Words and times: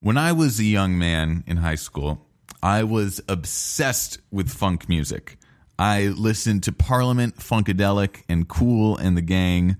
When 0.00 0.16
I 0.16 0.30
was 0.30 0.60
a 0.60 0.64
young 0.64 0.96
man 0.96 1.42
in 1.48 1.56
high 1.56 1.74
school, 1.74 2.24
I 2.62 2.84
was 2.84 3.20
obsessed 3.28 4.18
with 4.30 4.48
funk 4.48 4.88
music. 4.88 5.38
I 5.76 6.06
listened 6.06 6.62
to 6.64 6.72
Parliament, 6.72 7.38
Funkadelic, 7.38 8.22
and 8.28 8.46
Kool 8.46 8.96
and 8.96 9.16
the 9.16 9.22
Gang 9.22 9.76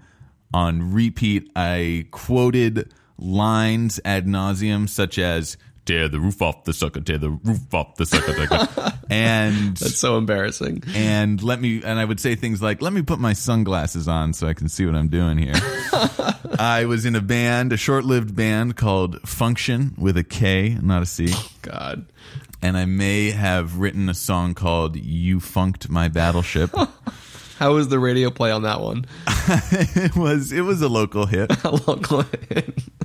on 0.52 0.92
repeat. 0.92 1.48
I 1.54 2.06
quoted 2.10 2.92
lines 3.16 4.00
ad 4.04 4.26
nauseum, 4.26 4.88
such 4.88 5.20
as 5.20 5.56
"Tear 5.88 6.08
the 6.08 6.20
roof 6.20 6.42
off 6.42 6.64
the 6.64 6.74
sucker, 6.74 7.00
tear 7.00 7.16
the 7.16 7.30
roof 7.30 7.72
off 7.72 7.96
the 7.96 8.04
sucker," 8.04 8.92
and 9.10 9.74
That's 9.78 9.98
so 9.98 10.18
embarrassing. 10.18 10.82
and 10.94 11.42
let 11.42 11.60
me 11.62 11.82
and 11.82 11.98
I 11.98 12.04
would 12.04 12.20
say 12.20 12.34
things 12.34 12.60
like, 12.60 12.82
"Let 12.82 12.92
me 12.92 13.00
put 13.00 13.18
my 13.18 13.32
sunglasses 13.32 14.06
on 14.06 14.34
so 14.34 14.46
I 14.46 14.52
can 14.52 14.68
see 14.68 14.84
what 14.84 14.94
I'm 14.94 15.08
doing 15.08 15.38
here." 15.38 15.54
I 16.58 16.84
was 16.84 17.06
in 17.06 17.16
a 17.16 17.20
band, 17.22 17.72
a 17.72 17.76
short-lived 17.78 18.36
band 18.36 18.76
called 18.76 19.20
Function 19.26 19.94
with 19.96 20.16
a 20.18 20.24
K, 20.24 20.76
not 20.82 21.02
a 21.02 21.06
C, 21.06 21.28
oh, 21.30 21.50
God. 21.62 22.04
and 22.60 22.76
I 22.76 22.84
may 22.84 23.30
have 23.30 23.78
written 23.78 24.08
a 24.10 24.14
song 24.14 24.52
called 24.54 24.94
"You 24.96 25.40
Funked 25.40 25.88
My 25.88 26.08
Battleship." 26.08 26.70
How 27.58 27.74
was 27.74 27.88
the 27.88 27.98
radio 27.98 28.30
play 28.30 28.50
on 28.52 28.62
that 28.62 28.80
one? 28.80 29.04
it 29.26 30.14
was 30.16 30.52
it 30.52 30.60
was 30.62 30.80
a 30.82 30.88
local 30.88 31.26
hit. 31.26 31.50
Local. 31.64 32.24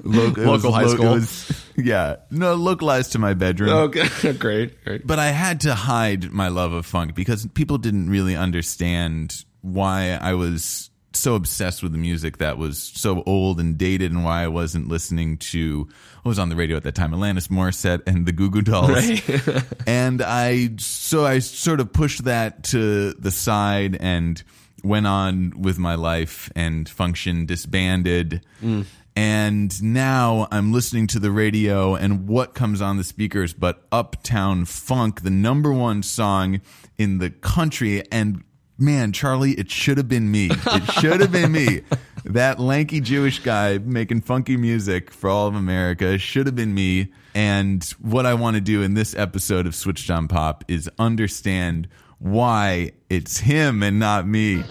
Local, 0.05 0.43
it 0.43 0.45
Local 0.45 0.51
was 0.51 0.63
high 0.63 0.83
lo- 0.83 0.87
school. 0.95 1.11
was- 1.13 1.65
yeah, 1.75 2.17
no, 2.29 2.53
localized 2.55 3.13
to 3.13 3.19
my 3.19 3.33
bedroom. 3.33 3.69
okay, 3.69 4.33
great, 4.37 4.83
great. 4.83 5.07
But 5.07 5.17
I 5.19 5.27
had 5.27 5.61
to 5.61 5.73
hide 5.73 6.31
my 6.31 6.49
love 6.49 6.71
of 6.73 6.85
funk 6.85 7.15
because 7.15 7.47
people 7.53 7.77
didn't 7.77 8.09
really 8.09 8.35
understand 8.35 9.33
why 9.61 10.11
I 10.21 10.33
was 10.33 10.89
so 11.15 11.35
obsessed 11.35 11.83
with 11.83 11.91
the 11.91 11.97
music 11.97 12.37
that 12.37 12.57
was 12.57 12.77
so 12.77 13.23
old 13.25 13.59
and 13.59 13.77
dated 13.77 14.11
and 14.11 14.23
why 14.23 14.43
I 14.43 14.47
wasn't 14.47 14.87
listening 14.87 15.37
to 15.37 15.87
what 16.21 16.29
was 16.29 16.39
on 16.39 16.49
the 16.49 16.55
radio 16.55 16.77
at 16.77 16.83
that 16.83 16.95
time, 16.95 17.11
Alanis 17.11 17.49
Morissette 17.49 18.01
and 18.07 18.25
the 18.25 18.31
Goo 18.31 18.49
Goo 18.49 18.61
Dolls. 18.61 19.21
and 19.87 20.21
I, 20.21 20.71
so 20.77 21.25
I 21.25 21.39
sort 21.39 21.79
of 21.79 21.93
pushed 21.93 22.25
that 22.25 22.63
to 22.65 23.13
the 23.13 23.31
side 23.31 23.97
and 23.99 24.41
went 24.83 25.07
on 25.07 25.53
with 25.61 25.79
my 25.79 25.95
life 25.95 26.51
and 26.55 26.87
function 26.87 27.45
disbanded. 27.45 28.45
Mm. 28.61 28.85
And 29.15 29.83
now 29.83 30.47
I'm 30.51 30.73
listening 30.73 31.07
to 31.07 31.19
the 31.19 31.29
radio, 31.29 31.93
and 31.95 32.27
what 32.27 32.55
comes 32.55 32.81
on 32.81 32.97
the 32.97 33.03
speakers 33.03 33.53
but 33.53 33.85
Uptown 33.91 34.65
Funk, 34.65 35.21
the 35.21 35.29
number 35.29 35.71
one 35.71 36.01
song 36.01 36.61
in 36.97 37.19
the 37.19 37.29
country. 37.29 38.03
And 38.11 38.43
man, 38.77 39.11
Charlie, 39.11 39.51
it 39.53 39.69
should 39.71 39.97
have 39.97 40.07
been 40.07 40.31
me. 40.31 40.49
It 40.51 40.91
should 40.93 41.21
have 41.21 41.31
been 41.31 41.51
me. 41.51 41.81
That 42.25 42.59
lanky 42.59 43.01
Jewish 43.01 43.39
guy 43.39 43.77
making 43.79 44.21
funky 44.21 44.57
music 44.57 45.11
for 45.11 45.29
all 45.29 45.47
of 45.47 45.55
America 45.55 46.17
should 46.17 46.45
have 46.45 46.55
been 46.55 46.73
me. 46.73 47.11
And 47.35 47.83
what 47.99 48.25
I 48.25 48.33
want 48.33 48.55
to 48.55 48.61
do 48.61 48.81
in 48.81 48.93
this 48.93 49.15
episode 49.15 49.67
of 49.67 49.75
Switched 49.75 50.09
on 50.09 50.27
Pop 50.27 50.63
is 50.67 50.89
understand 50.99 51.87
why 52.19 52.91
it's 53.09 53.39
him 53.39 53.83
and 53.83 53.99
not 53.99 54.27
me. 54.27 54.63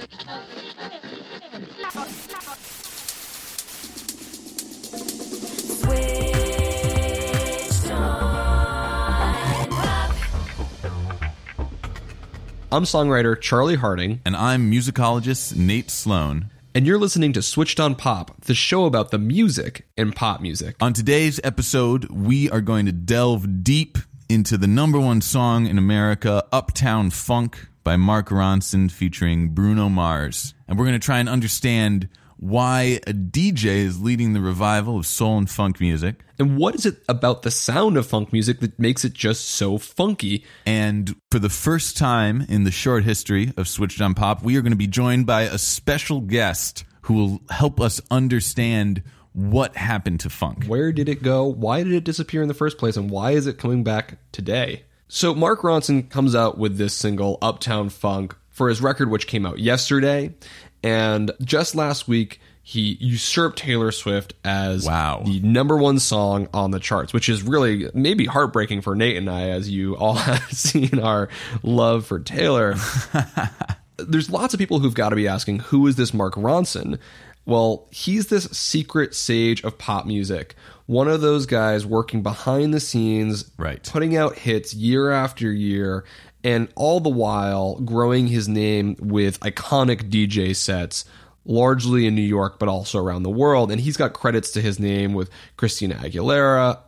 I'm 12.73 12.85
songwriter 12.85 13.39
Charlie 13.39 13.77
Harding, 13.77 14.23
And 14.25 14.35
I'm 14.35 14.71
musicologist 14.73 15.55
Nate 15.55 15.91
Sloan. 15.91 16.51
and 16.75 16.87
you're 16.87 16.99
listening 16.99 17.35
to 17.35 17.43
Switched 17.43 17.79
on 17.79 17.95
Pop, 17.95 18.41
the 18.47 18.55
show 18.55 18.87
about 18.87 19.11
the 19.11 19.19
music 19.19 19.87
in 19.99 20.13
pop 20.13 20.41
music. 20.41 20.77
On 20.81 20.95
today's 20.95 21.39
episode, 21.45 22.07
we 22.11 22.49
are 22.49 22.63
going 22.63 22.87
to 22.87 22.93
delve 22.93 23.63
deep 23.63 23.99
into 24.31 24.57
the 24.57 24.67
number 24.67 24.99
one 24.99 25.21
song 25.21 25.67
in 25.67 25.77
America, 25.77 26.45
Uptown 26.51 27.11
Funk 27.11 27.69
by 27.85 27.97
Mark 27.97 28.31
Ronson 28.31 28.91
featuring 28.91 29.51
Bruno 29.51 29.91
Mars. 29.91 30.55
And 30.67 30.79
we're 30.79 30.87
going 30.87 30.99
to 30.99 31.05
try 31.05 31.19
and 31.19 31.29
understand 31.29 32.09
why 32.43 32.99
a 33.07 33.13
DJ 33.13 33.67
is 33.67 34.03
leading 34.03 34.33
the 34.33 34.41
revival 34.41 34.99
of 34.99 35.07
soul 35.07 35.39
and 35.39 35.49
funk 35.49 35.79
music. 35.79 36.25
And 36.41 36.57
what 36.57 36.75
is 36.75 36.85
it 36.85 36.97
about 37.09 37.43
the 37.43 37.53
sound 37.53 37.97
of 37.97 38.05
funk 38.05 38.33
music 38.33 38.59
that 38.59 38.81
makes 38.81 39.05
it 39.05 39.13
just 39.13 39.49
so 39.49 39.79
funky? 39.79 40.45
And 40.67 41.15
for 41.31 41.39
the 41.39 41.49
first 41.49 41.97
time 41.97 42.45
in 42.49 42.65
the 42.65 42.73
short 42.73 43.05
history 43.05 43.53
of 43.57 43.69
Switched 43.69 44.01
on 44.01 44.15
Pop, 44.15 44.43
we 44.43 44.57
are 44.57 44.61
going 44.61 44.73
to 44.73 44.77
be 44.77 44.89
joined 44.89 45.25
by 45.25 45.43
a 45.43 45.57
special 45.57 46.21
guest 46.21 46.83
who 47.03 47.15
will 47.15 47.43
help 47.49 47.81
us 47.81 48.01
understand 48.11 49.05
what 49.35 49.77
happened 49.77 50.19
to 50.21 50.29
funk. 50.29 50.65
Where 50.65 50.91
did 50.91 51.09
it 51.09 51.23
go? 51.23 51.45
Why 51.47 51.85
did 51.85 51.93
it 51.93 52.03
disappear 52.03 52.43
in 52.43 52.49
the 52.49 52.55
first 52.55 52.77
place? 52.77 52.97
And 52.97 53.09
why 53.09 53.31
is 53.33 53.47
it 53.47 53.57
coming 53.57 53.85
back 53.85 54.19
today? 54.33 54.83
So, 55.07 55.33
Mark 55.33 55.61
Ronson 55.61 56.11
comes 56.11 56.35
out 56.35 56.59
with 56.59 56.77
this 56.77 56.95
single, 56.95 57.39
Uptown 57.41 57.89
Funk, 57.89 58.35
for 58.49 58.69
his 58.69 58.81
record, 58.81 59.11
which 59.11 59.27
came 59.27 59.47
out 59.47 59.59
yesterday. 59.59 60.35
And 60.83 61.31
just 61.43 61.75
last 61.75 62.09
week, 62.09 62.41
he 62.65 62.97
usurped 63.01 63.59
Taylor 63.59 63.91
Swift 63.91 64.35
as 64.45 64.87
Wow. 64.87 65.23
the 65.25 65.41
number 65.41 65.77
one 65.77 65.99
song 65.99 66.49
on 66.55 66.71
the 66.71 66.79
charts, 66.79 67.13
which 67.13 67.29
is 67.29 67.43
really 67.43 67.89
maybe 67.95 68.25
heartbreaking 68.27 68.83
for 68.83 68.95
Nate 68.95 69.17
and 69.17 69.29
I, 69.29 69.49
as 69.51 69.69
you 69.69 69.97
all 69.97 70.15
have 70.29 70.53
seen 70.53 70.99
our 71.01 71.29
love 71.63 72.07
for 72.07 72.21
Taylor. 72.21 72.75
There's 73.99 74.31
lots 74.31 74.55
of 74.55 74.59
people 74.59 74.79
who've 74.79 74.95
got 74.95 75.11
to 75.11 75.17
be 75.17 75.29
asking, 75.29 75.61
who 75.61 75.87
is 75.87 75.97
this 75.97 76.15
Mark 76.15 76.35
Ronson? 76.35 76.99
Well, 77.45 77.89
he's 77.91 78.29
this 78.29 78.45
secret 78.47 79.15
sage 79.15 79.63
of 79.65 79.77
pop 79.79 80.07
music. 80.07 80.55
One 80.87 81.09
of 81.09 81.21
those 81.21 81.47
guys 81.47 81.85
working 81.85 82.23
behind 82.23 82.73
the 82.73 82.81
scenes, 82.81 83.51
Right. 83.57 83.83
putting 83.83 84.17
out 84.17 84.39
hits 84.39 84.73
year 84.75 85.11
after 85.11 85.53
year, 85.53 86.05
and 86.45 86.69
all 86.75 87.01
the 87.01 87.09
while 87.09 87.77
growing 87.81 88.27
his 88.27 88.49
name 88.49 88.97
with 88.99 89.39
iconic 89.41 90.11
DJ 90.11 90.55
sets, 90.55 91.05
largely 91.45 92.07
in 92.07 92.15
New 92.15 92.23
York, 92.23 92.59
but 92.59 92.69
also 92.69 92.99
around 92.99 93.23
the 93.23 93.31
world. 93.31 93.71
And 93.71 93.81
he's 93.81 93.97
got 93.97 94.13
credits 94.13 94.51
to 94.53 94.61
his 94.61 94.79
name 94.79 95.15
with 95.15 95.31
Christina 95.57 95.95
Aguilera, 95.97 96.79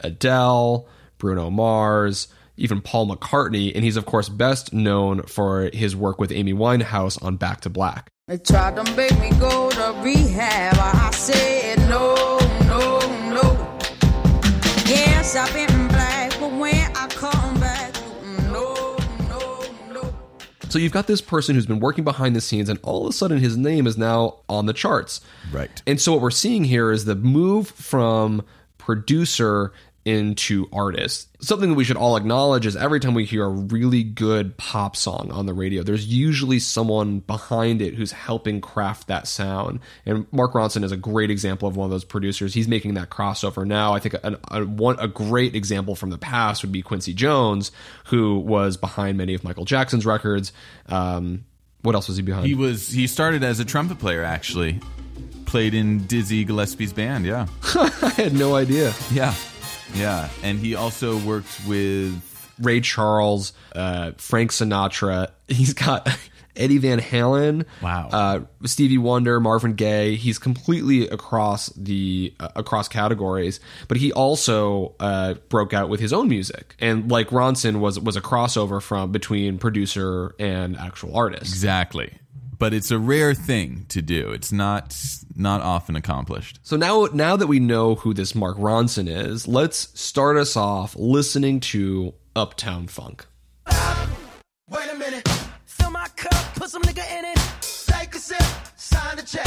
Adele, 0.00 0.88
Bruno 1.18 1.50
Mars, 1.50 2.28
even 2.56 2.80
Paul 2.80 3.08
McCartney. 3.08 3.72
And 3.74 3.84
he's, 3.84 3.96
of 3.96 4.06
course, 4.06 4.28
best 4.28 4.72
known 4.72 5.22
for 5.22 5.70
his 5.72 5.96
work 5.96 6.18
with 6.18 6.32
Amy 6.32 6.52
Winehouse 6.52 7.22
on 7.22 7.36
Back 7.36 7.62
to 7.62 7.70
Black. 7.70 8.08
They 8.28 8.36
tried 8.36 8.76
to 8.76 8.84
make 8.94 9.18
me 9.20 9.30
go 9.40 9.70
to 9.70 10.00
rehab. 10.02 10.76
I 10.78 11.10
said 11.12 11.78
no, 11.88 12.14
no, 12.66 12.98
no. 13.32 13.78
Yes, 14.86 15.34
I've 15.34 15.52
been 15.54 15.88
black, 15.88 16.38
but 16.38 16.52
when 16.52 16.92
I 16.94 17.06
come 17.08 17.58
back. 17.58 17.97
So 20.68 20.78
you've 20.78 20.92
got 20.92 21.06
this 21.06 21.20
person 21.20 21.54
who's 21.54 21.66
been 21.66 21.80
working 21.80 22.04
behind 22.04 22.36
the 22.36 22.40
scenes, 22.40 22.68
and 22.68 22.78
all 22.82 23.06
of 23.06 23.10
a 23.10 23.12
sudden 23.12 23.38
his 23.38 23.56
name 23.56 23.86
is 23.86 23.96
now 23.96 24.40
on 24.48 24.66
the 24.66 24.74
charts. 24.74 25.20
Right. 25.50 25.82
And 25.86 26.00
so 26.00 26.12
what 26.12 26.20
we're 26.20 26.30
seeing 26.30 26.64
here 26.64 26.92
is 26.92 27.06
the 27.06 27.14
move 27.14 27.68
from 27.68 28.44
producer 28.76 29.72
into 30.08 30.66
artists. 30.72 31.26
Something 31.40 31.68
that 31.68 31.74
we 31.74 31.84
should 31.84 31.98
all 31.98 32.16
acknowledge 32.16 32.64
is 32.64 32.76
every 32.76 32.98
time 32.98 33.12
we 33.12 33.26
hear 33.26 33.44
a 33.44 33.48
really 33.50 34.02
good 34.02 34.56
pop 34.56 34.96
song 34.96 35.30
on 35.30 35.44
the 35.44 35.52
radio, 35.52 35.82
there's 35.82 36.06
usually 36.06 36.58
someone 36.58 37.20
behind 37.20 37.82
it 37.82 37.94
who's 37.94 38.12
helping 38.12 38.62
craft 38.62 39.08
that 39.08 39.28
sound. 39.28 39.80
And 40.06 40.26
Mark 40.32 40.54
Ronson 40.54 40.82
is 40.82 40.92
a 40.92 40.96
great 40.96 41.30
example 41.30 41.68
of 41.68 41.76
one 41.76 41.84
of 41.84 41.90
those 41.90 42.04
producers. 42.04 42.54
He's 42.54 42.68
making 42.68 42.94
that 42.94 43.10
crossover 43.10 43.66
now. 43.66 43.92
I 43.92 44.00
think 44.00 44.14
a, 44.14 44.40
a, 44.50 44.64
one, 44.64 44.98
a 44.98 45.08
great 45.08 45.54
example 45.54 45.94
from 45.94 46.08
the 46.08 46.18
past 46.18 46.62
would 46.62 46.72
be 46.72 46.80
Quincy 46.80 47.12
Jones, 47.12 47.70
who 48.06 48.38
was 48.38 48.78
behind 48.78 49.18
many 49.18 49.34
of 49.34 49.44
Michael 49.44 49.66
Jackson's 49.66 50.06
records. 50.06 50.54
Um, 50.86 51.44
what 51.82 51.94
else 51.94 52.08
was 52.08 52.16
he 52.16 52.22
behind? 52.22 52.46
He 52.46 52.54
was 52.54 52.88
he 52.88 53.06
started 53.06 53.44
as 53.44 53.60
a 53.60 53.64
trumpet 53.66 53.98
player 53.98 54.24
actually. 54.24 54.80
Played 55.44 55.72
in 55.72 56.06
Dizzy 56.06 56.44
Gillespie's 56.44 56.92
band, 56.92 57.24
yeah. 57.24 57.46
I 57.74 58.12
had 58.16 58.34
no 58.34 58.54
idea. 58.54 58.92
Yeah. 59.12 59.34
Yeah. 59.94 60.28
And 60.42 60.58
he 60.58 60.74
also 60.74 61.18
worked 61.18 61.60
with 61.66 62.22
Ray 62.60 62.80
Charles, 62.80 63.52
uh, 63.74 64.12
Frank 64.18 64.50
Sinatra. 64.50 65.30
He's 65.48 65.74
got 65.74 66.08
Eddie 66.56 66.78
Van 66.78 66.98
Halen, 67.00 67.64
Wow. 67.80 68.08
uh, 68.12 68.40
Stevie 68.64 68.98
Wonder, 68.98 69.38
Marvin 69.38 69.74
Gaye. 69.74 70.16
He's 70.16 70.38
completely 70.38 71.08
across 71.08 71.68
the 71.76 72.34
uh, 72.40 72.48
across 72.56 72.88
categories. 72.88 73.60
But 73.86 73.96
he 73.98 74.12
also 74.12 74.94
uh, 74.98 75.34
broke 75.48 75.72
out 75.72 75.88
with 75.88 76.00
his 76.00 76.12
own 76.12 76.28
music, 76.28 76.74
and 76.80 77.10
like 77.10 77.28
Ronson 77.28 77.78
was 77.78 78.00
was 78.00 78.16
a 78.16 78.20
crossover 78.20 78.82
from 78.82 79.12
between 79.12 79.58
producer 79.58 80.34
and 80.40 80.76
actual 80.76 81.16
artist. 81.16 81.42
Exactly. 81.52 82.12
But 82.58 82.74
it's 82.74 82.90
a 82.90 82.98
rare 82.98 83.34
thing 83.34 83.86
to 83.90 84.02
do. 84.02 84.30
It's 84.30 84.50
not 84.50 84.96
not 85.36 85.60
often 85.60 85.94
accomplished. 85.94 86.58
So 86.62 86.76
now 86.76 87.08
now 87.12 87.36
that 87.36 87.46
we 87.46 87.60
know 87.60 87.94
who 87.94 88.12
this 88.14 88.34
Mark 88.34 88.56
Ronson 88.56 89.08
is, 89.08 89.46
let's 89.46 89.88
start 89.98 90.36
us 90.36 90.56
off 90.56 90.96
listening 90.96 91.60
to 91.60 92.14
Uptown 92.34 92.88
Funk. 92.88 93.26
Wait 94.70 94.90
a 94.92 94.94
minute. 94.96 95.28
Fill 95.66 95.90
my 95.90 96.08
cup, 96.16 96.54
put 96.56 96.68
some 96.70 96.82
nigga 96.82 97.04
in 97.16 97.24
it. 97.24 97.38
Take 97.86 98.14
a 98.14 98.18
sip, 98.18 98.42
sign 98.76 99.16
the 99.16 99.22
check. 99.22 99.46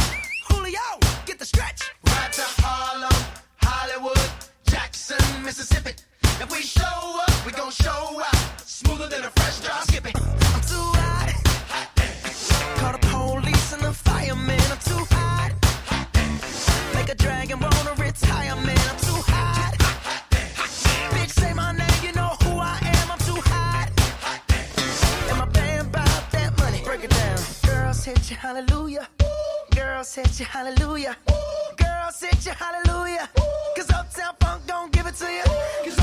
Julio, 0.49 0.79
get 1.25 1.37
the 1.37 1.45
stretch. 1.45 1.91
Right 2.07 2.31
to 2.31 2.43
Harlem, 2.61 3.25
Hollywood, 3.57 4.29
Jackson, 4.65 5.43
Mississippi. 5.43 5.91
If 6.23 6.49
we 6.51 6.61
show 6.61 7.19
up, 7.27 7.45
we 7.45 7.51
gon' 7.51 7.71
show 7.71 8.21
out. 8.23 8.61
Smoother 8.61 9.07
than 9.07 9.23
a 9.25 9.29
fresh 9.29 9.59
drop. 9.59 9.83
Skip 9.83 10.07
it. 10.07 10.40
I'm 14.31 14.77
too 14.77 15.05
hot. 15.11 15.51
A 17.09 17.15
dragon 17.15 17.59
wanna 17.59 17.93
retire, 17.97 18.55
man. 18.55 18.79
I'm 18.89 18.97
too 18.99 19.21
hot. 19.27 19.73
Bitch, 21.11 21.31
say 21.31 21.53
my 21.53 21.73
name, 21.73 22.01
you 22.01 22.13
know 22.13 22.31
who 22.43 22.51
I 22.57 22.79
am. 22.81 23.11
I'm 23.11 23.19
too 23.19 23.41
hot. 23.51 23.89
And 25.29 25.37
my 25.37 25.45
that 26.31 26.57
money. 26.59 26.81
Break 26.85 27.03
it 27.03 27.09
down. 27.09 27.39
Girls 27.65 28.05
hit 28.05 28.19
hallelujah. 28.29 29.09
Girls 29.75 30.15
hit 30.15 30.37
hallelujah. 30.37 31.17
Girls 31.75 32.21
hit. 32.21 32.47
Cause 33.75 33.89
Uptown 33.89 34.35
Funk 34.39 34.61
don't 34.65 34.91
give 34.93 35.07
it 35.07 35.15
to 35.15 35.25
you. 35.25 35.43
Cause 35.83 36.00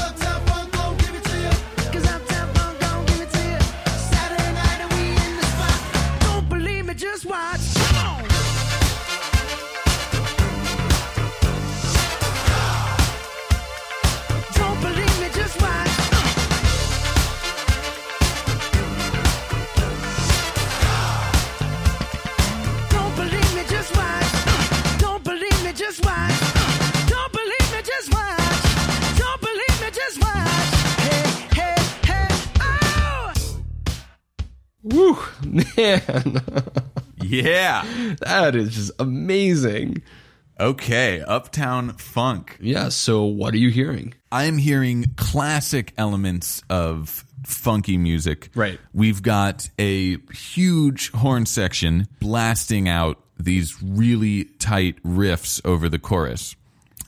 Woo, 35.09 35.19
man, 35.77 36.43
Yeah. 37.23 37.85
that 38.21 38.55
is 38.55 38.75
just 38.75 38.93
amazing. 38.99 40.03
Okay, 40.61 41.21
Uptown 41.21 41.93
Funk. 41.95 42.59
Yeah. 42.61 42.89
So, 42.89 43.25
what 43.25 43.55
are 43.55 43.59
you 43.59 43.71
hearing? 43.71 44.15
I'm 44.33 44.59
hearing 44.59 45.07
classic 45.17 45.95
elements 45.97 46.63
of 46.69 47.25
funky 47.47 47.97
music. 47.97 48.51
Right. 48.55 48.81
We've 48.93 49.23
got 49.23 49.71
a 49.79 50.19
huge 50.33 51.13
horn 51.13 51.47
section 51.47 52.09
blasting 52.21 52.89
out 52.89 53.21
these 53.39 53.81
really 53.83 54.45
tight 54.59 55.01
riffs 55.05 55.65
over 55.65 55.89
the 55.89 55.99
chorus. 56.01 56.57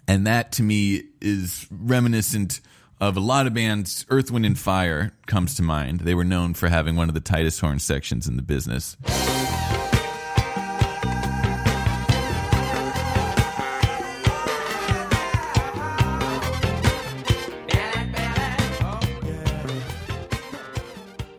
And 0.06 0.26
that 0.26 0.52
to 0.52 0.62
me 0.62 1.02
is 1.20 1.66
reminiscent 1.70 2.60
of 3.00 3.16
a 3.16 3.20
lot 3.20 3.46
of 3.46 3.54
bands. 3.54 4.04
Earth, 4.10 4.30
Wind, 4.30 4.44
and 4.44 4.58
Fire 4.58 5.12
comes 5.26 5.54
to 5.54 5.62
mind. 5.62 6.00
They 6.00 6.14
were 6.14 6.24
known 6.24 6.54
for 6.54 6.68
having 6.68 6.96
one 6.96 7.08
of 7.08 7.14
the 7.14 7.20
tightest 7.20 7.60
horn 7.60 7.78
sections 7.78 8.28
in 8.28 8.36
the 8.36 8.42
business. 8.42 8.96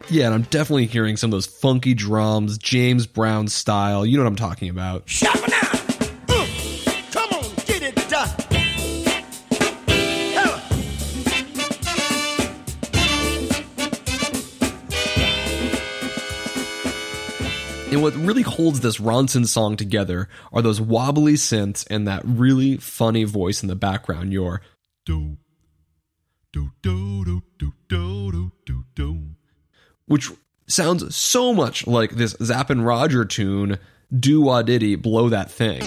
Yeah, 0.09 0.25
and 0.25 0.35
I'm 0.35 0.41
definitely 0.41 0.87
hearing 0.87 1.15
some 1.15 1.29
of 1.29 1.31
those 1.31 1.45
funky 1.45 1.93
drums, 1.93 2.57
James 2.57 3.07
Brown 3.07 3.47
style. 3.47 4.05
You 4.05 4.17
know 4.17 4.23
what 4.23 4.29
I'm 4.29 4.35
talking 4.35 4.69
about. 4.69 5.09
And 18.01 18.15
what 18.15 18.25
really 18.27 18.41
holds 18.41 18.79
this 18.79 18.97
Ronson 18.97 19.45
song 19.45 19.77
together 19.77 20.27
are 20.51 20.63
those 20.63 20.81
wobbly 20.81 21.33
synths 21.33 21.85
and 21.87 22.07
that 22.07 22.23
really 22.25 22.77
funny 22.77 23.25
voice 23.25 23.61
in 23.61 23.67
the 23.67 23.75
background. 23.75 24.33
Your 24.33 24.59
Do, 25.05 25.37
do, 26.51 26.71
do, 26.81 27.23
do, 27.23 27.43
do, 27.59 27.73
do, 27.87 28.31
do, 28.31 28.51
do, 28.65 28.83
do. 28.95 29.21
which 30.07 30.31
sounds 30.65 31.15
so 31.15 31.53
much 31.53 31.85
like 31.85 32.13
this 32.13 32.35
Zapp 32.41 32.71
and 32.71 32.83
Roger 32.83 33.23
tune, 33.23 33.77
Do 34.11 34.41
Wah 34.41 34.63
Diddy, 34.63 34.95
Blow 34.95 35.29
That 35.29 35.51
Thing. 35.51 35.81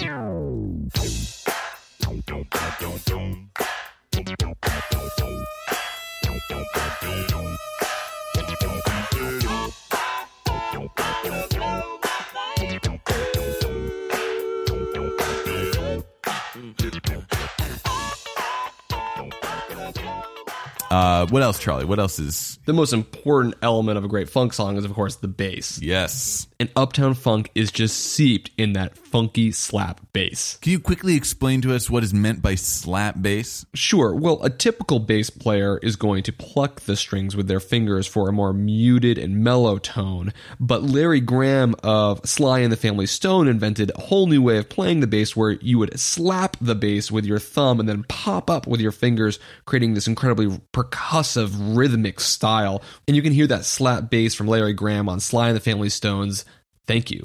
What 21.35 21.43
else, 21.43 21.59
Charlie? 21.59 21.83
What 21.83 21.99
else 21.99 22.17
is. 22.17 22.59
The 22.63 22.71
most 22.71 22.93
important 22.93 23.55
element 23.61 23.97
of 23.97 24.05
a 24.05 24.07
great 24.07 24.29
funk 24.29 24.53
song 24.53 24.77
is, 24.77 24.85
of 24.85 24.93
course, 24.93 25.17
the 25.17 25.27
bass. 25.27 25.81
Yes. 25.81 26.47
And 26.61 26.71
Uptown 26.77 27.13
Funk 27.13 27.51
is 27.53 27.73
just 27.73 27.97
seeped 27.97 28.51
in 28.57 28.71
that 28.73 28.97
funky 28.97 29.51
slap 29.51 29.99
bass. 30.13 30.57
Can 30.61 30.71
you 30.71 30.79
quickly 30.79 31.17
explain 31.17 31.59
to 31.63 31.75
us 31.75 31.89
what 31.89 32.05
is 32.05 32.13
meant 32.13 32.41
by 32.41 32.55
slap 32.55 33.21
bass? 33.21 33.65
Sure. 33.73 34.15
Well, 34.15 34.41
a 34.43 34.49
typical 34.49 34.99
bass 34.99 35.29
player 35.29 35.77
is 35.79 35.97
going 35.97 36.23
to 36.23 36.31
pluck 36.31 36.79
the 36.79 36.95
strings 36.95 37.35
with 37.35 37.49
their 37.49 37.59
fingers 37.59 38.07
for 38.07 38.29
a 38.29 38.31
more 38.31 38.53
muted 38.53 39.17
and 39.17 39.43
mellow 39.43 39.77
tone. 39.77 40.31
But 40.57 40.83
Larry 40.83 41.19
Graham 41.19 41.75
of 41.83 42.21
Sly 42.23 42.59
and 42.59 42.71
the 42.71 42.77
Family 42.77 43.07
Stone 43.07 43.49
invented 43.49 43.91
a 43.93 44.01
whole 44.03 44.27
new 44.27 44.41
way 44.41 44.57
of 44.57 44.69
playing 44.69 45.01
the 45.01 45.07
bass 45.07 45.35
where 45.35 45.51
you 45.51 45.79
would 45.79 45.99
slap 45.99 46.55
the 46.61 46.75
bass 46.75 47.11
with 47.11 47.25
your 47.25 47.39
thumb 47.39 47.81
and 47.81 47.89
then 47.89 48.05
pop 48.07 48.49
up 48.49 48.67
with 48.67 48.79
your 48.79 48.93
fingers, 48.93 49.37
creating 49.65 49.95
this 49.95 50.07
incredibly 50.07 50.47
percussive, 50.71 51.24
rhythmic 51.35 52.19
style. 52.19 52.81
And 53.07 53.15
you 53.15 53.21
can 53.21 53.33
hear 53.33 53.47
that 53.47 53.65
slap 53.65 54.09
bass 54.09 54.35
from 54.35 54.47
Larry 54.47 54.73
Graham 54.73 55.09
on 55.09 55.19
Sly 55.19 55.47
and 55.47 55.55
the 55.55 55.61
Family 55.61 55.89
Stones. 55.89 56.45
Thank 56.87 57.11
you. 57.11 57.21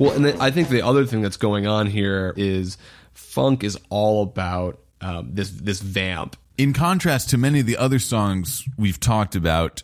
Well, 0.00 0.12
and 0.12 0.26
I 0.40 0.50
think 0.50 0.70
the 0.70 0.80
other 0.80 1.04
thing 1.04 1.20
that's 1.20 1.36
going 1.36 1.66
on 1.66 1.86
here 1.86 2.32
is 2.34 2.78
funk 3.12 3.62
is 3.62 3.78
all 3.90 4.22
about 4.22 4.80
um, 5.02 5.34
this 5.34 5.50
this 5.50 5.80
vamp. 5.80 6.36
In 6.56 6.72
contrast 6.72 7.30
to 7.30 7.38
many 7.38 7.60
of 7.60 7.66
the 7.66 7.76
other 7.76 7.98
songs 7.98 8.64
we've 8.78 8.98
talked 8.98 9.34
about, 9.34 9.82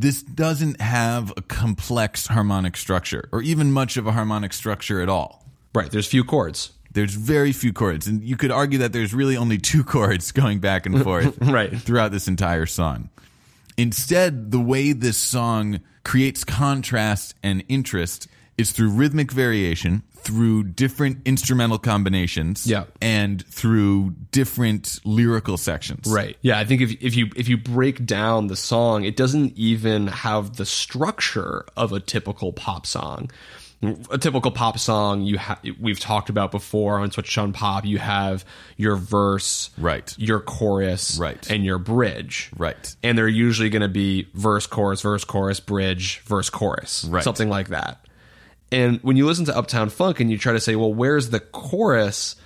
this 0.00 0.22
doesn't 0.22 0.80
have 0.80 1.32
a 1.36 1.42
complex 1.42 2.26
harmonic 2.28 2.76
structure 2.76 3.28
or 3.32 3.42
even 3.42 3.72
much 3.72 3.96
of 3.96 4.06
a 4.06 4.12
harmonic 4.12 4.52
structure 4.52 5.00
at 5.00 5.08
all. 5.08 5.44
Right. 5.74 5.90
There's 5.90 6.06
few 6.06 6.24
chords. 6.24 6.72
There's 6.92 7.14
very 7.14 7.52
few 7.52 7.72
chords, 7.72 8.06
and 8.06 8.22
you 8.22 8.36
could 8.36 8.50
argue 8.50 8.78
that 8.80 8.92
there's 8.92 9.14
really 9.14 9.36
only 9.36 9.56
two 9.58 9.82
chords 9.94 10.30
going 10.32 10.58
back 10.60 10.84
and 10.86 11.02
forth 11.02 11.38
Right. 11.40 11.74
throughout 11.74 12.12
this 12.12 12.28
entire 12.28 12.66
song. 12.66 13.08
Instead, 13.78 14.50
the 14.50 14.60
way 14.60 14.92
this 14.92 15.16
song 15.16 15.80
creates 16.04 16.44
contrast 16.44 17.34
and 17.42 17.64
interest 17.68 18.28
is 18.62 18.72
through 18.72 18.90
rhythmic 18.90 19.30
variation, 19.30 20.02
through 20.22 20.62
different 20.64 21.18
instrumental 21.26 21.78
combinations, 21.78 22.66
Yeah. 22.66 22.84
and 23.02 23.44
through 23.46 24.14
different 24.30 25.00
lyrical 25.04 25.58
sections. 25.58 26.06
Right. 26.08 26.36
Yeah, 26.40 26.58
I 26.58 26.64
think 26.64 26.80
if 26.80 26.90
if 27.02 27.14
you 27.16 27.28
if 27.36 27.48
you 27.48 27.56
break 27.58 28.06
down 28.06 28.46
the 28.46 28.56
song, 28.56 29.04
it 29.04 29.16
doesn't 29.16 29.58
even 29.58 30.06
have 30.06 30.56
the 30.56 30.64
structure 30.64 31.64
of 31.76 31.92
a 31.92 32.00
typical 32.00 32.52
pop 32.52 32.86
song. 32.86 33.30
A 34.12 34.16
typical 34.16 34.52
pop 34.52 34.78
song 34.78 35.22
you 35.22 35.38
ha- 35.38 35.58
we've 35.80 35.98
talked 35.98 36.30
about 36.30 36.52
before 36.52 37.00
on 37.00 37.10
Switch 37.10 37.36
on 37.36 37.52
Pop. 37.52 37.84
You 37.84 37.98
have 37.98 38.44
your 38.76 38.94
verse, 38.94 39.70
Right. 39.76 40.14
Your 40.16 40.38
chorus, 40.38 41.18
Right. 41.18 41.44
and 41.50 41.64
your 41.64 41.78
bridge, 41.78 42.50
Right. 42.56 42.94
And 43.02 43.18
they're 43.18 43.26
usually 43.26 43.70
going 43.70 43.82
to 43.82 43.88
be 43.88 44.28
verse, 44.34 44.68
chorus, 44.68 45.00
verse, 45.00 45.24
chorus, 45.24 45.58
bridge, 45.58 46.20
verse, 46.26 46.48
chorus, 46.48 47.04
Right. 47.10 47.24
Something 47.24 47.48
like 47.48 47.70
that. 47.70 48.06
And 48.72 49.00
when 49.02 49.16
you 49.16 49.26
listen 49.26 49.44
to 49.44 49.56
Uptown 49.56 49.90
Funk 49.90 50.18
and 50.18 50.30
you 50.30 50.38
try 50.38 50.54
to 50.54 50.60
say, 50.60 50.74
well, 50.76 50.92
where's 50.92 51.30
the 51.30 51.40
chorus? 51.40 52.36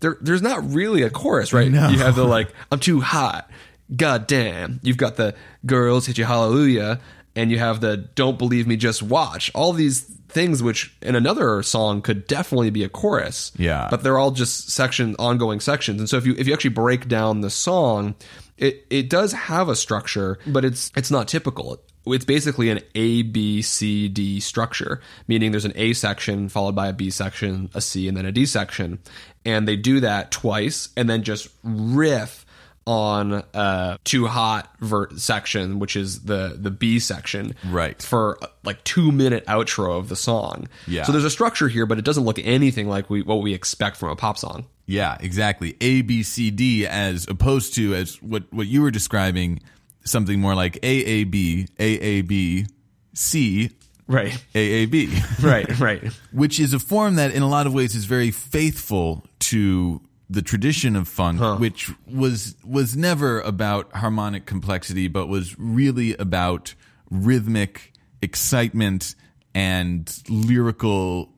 There, 0.00 0.16
there's 0.20 0.40
not 0.40 0.72
really 0.72 1.02
a 1.02 1.10
chorus, 1.10 1.52
right? 1.52 1.70
No. 1.70 1.88
You 1.88 1.98
have 1.98 2.14
the 2.14 2.24
like, 2.24 2.48
I'm 2.70 2.78
too 2.78 3.00
hot. 3.00 3.50
God 3.94 4.26
damn. 4.26 4.78
You've 4.82 4.96
got 4.96 5.16
the 5.16 5.34
girls 5.66 6.06
hit 6.06 6.16
you 6.16 6.24
hallelujah. 6.24 7.00
And 7.36 7.50
you 7.50 7.58
have 7.58 7.80
the 7.80 7.96
don't 7.96 8.38
believe 8.38 8.68
me, 8.68 8.76
just 8.76 9.02
watch. 9.02 9.50
All 9.56 9.72
these 9.72 10.02
things, 10.28 10.62
which 10.62 10.94
in 11.02 11.16
another 11.16 11.64
song 11.64 12.00
could 12.00 12.28
definitely 12.28 12.70
be 12.70 12.84
a 12.84 12.88
chorus. 12.88 13.50
Yeah. 13.56 13.88
But 13.90 14.04
they're 14.04 14.18
all 14.18 14.30
just 14.30 14.70
section, 14.70 15.16
ongoing 15.18 15.58
sections. 15.58 15.98
And 16.00 16.08
so 16.08 16.16
if 16.16 16.26
you, 16.26 16.36
if 16.38 16.46
you 16.46 16.52
actually 16.52 16.70
break 16.70 17.08
down 17.08 17.40
the 17.40 17.50
song, 17.50 18.14
it, 18.56 18.86
it 18.88 19.10
does 19.10 19.32
have 19.32 19.68
a 19.68 19.74
structure, 19.74 20.38
but 20.46 20.64
it's, 20.64 20.92
it's 20.94 21.10
not 21.10 21.26
typical 21.26 21.82
it's 22.06 22.24
basically 22.24 22.70
an 22.70 22.80
A 22.94 23.22
B 23.22 23.62
C 23.62 24.08
D 24.08 24.40
structure, 24.40 25.00
meaning 25.28 25.50
there's 25.52 25.64
an 25.64 25.72
A 25.76 25.92
section 25.94 26.48
followed 26.48 26.74
by 26.74 26.88
a 26.88 26.92
B 26.92 27.10
section, 27.10 27.70
a 27.74 27.80
C, 27.80 28.08
and 28.08 28.16
then 28.16 28.26
a 28.26 28.32
D 28.32 28.46
section, 28.46 28.98
and 29.44 29.66
they 29.68 29.76
do 29.76 30.00
that 30.00 30.30
twice, 30.30 30.90
and 30.96 31.08
then 31.08 31.22
just 31.22 31.48
riff 31.62 32.44
on 32.86 33.32
uh 33.54 33.96
too 34.04 34.26
hot 34.26 34.70
ver- 34.78 35.08
section 35.16 35.78
which 35.78 35.96
is 35.96 36.24
the 36.24 36.54
the 36.60 36.70
b 36.70 36.98
section 36.98 37.54
Right. 37.64 38.02
for 38.02 38.38
like 38.62 38.84
two 38.84 39.10
minute 39.10 39.46
outro 39.46 39.98
of 39.98 40.10
the 40.10 40.16
song 40.16 40.68
Yeah. 40.86 41.04
so 41.04 41.12
there's 41.12 41.24
a 41.24 41.30
structure 41.30 41.68
here 41.68 41.86
but 41.86 41.98
it 41.98 42.04
doesn't 42.04 42.24
look 42.24 42.38
anything 42.40 42.86
like 42.86 43.08
we 43.08 43.22
what 43.22 43.36
we 43.40 43.54
expect 43.54 43.96
from 43.96 44.10
a 44.10 44.16
pop 44.16 44.36
song 44.36 44.66
Yeah, 44.84 45.16
exactly. 45.18 45.76
A 45.80 46.02
B 46.02 46.22
C 46.22 46.50
D 46.50 46.86
as 46.86 47.26
opposed 47.26 47.74
to 47.76 47.94
as 47.94 48.20
what 48.22 48.42
what 48.52 48.66
you 48.66 48.82
were 48.82 48.90
describing 48.90 49.60
something 50.04 50.40
more 50.40 50.54
like 50.54 50.76
A 50.82 50.86
A 50.86 51.24
B 51.24 51.66
A 51.78 51.84
A 51.84 52.22
B 52.22 52.66
C 53.14 53.70
right. 54.06 54.44
A 54.54 54.58
A 54.58 54.86
B. 54.86 55.18
right 55.42 55.78
right. 55.78 56.02
Which 56.32 56.60
is 56.60 56.74
a 56.74 56.78
form 56.78 57.16
that 57.16 57.32
in 57.32 57.42
a 57.42 57.48
lot 57.48 57.66
of 57.66 57.74
ways 57.74 57.94
is 57.94 58.04
very 58.04 58.30
faithful 58.30 59.24
to 59.40 60.00
the 60.30 60.42
tradition 60.42 60.96
of 60.96 61.06
funk, 61.06 61.60
which 61.60 61.90
was 62.06 62.56
was 62.64 62.96
never 62.96 63.40
about 63.40 63.94
harmonic 63.94 64.46
complexity, 64.46 65.08
but 65.08 65.26
was 65.26 65.58
really 65.58 66.16
about 66.16 66.74
rhythmic 67.10 67.92
excitement 68.22 69.14
and 69.54 70.22
lyrical 70.28 71.33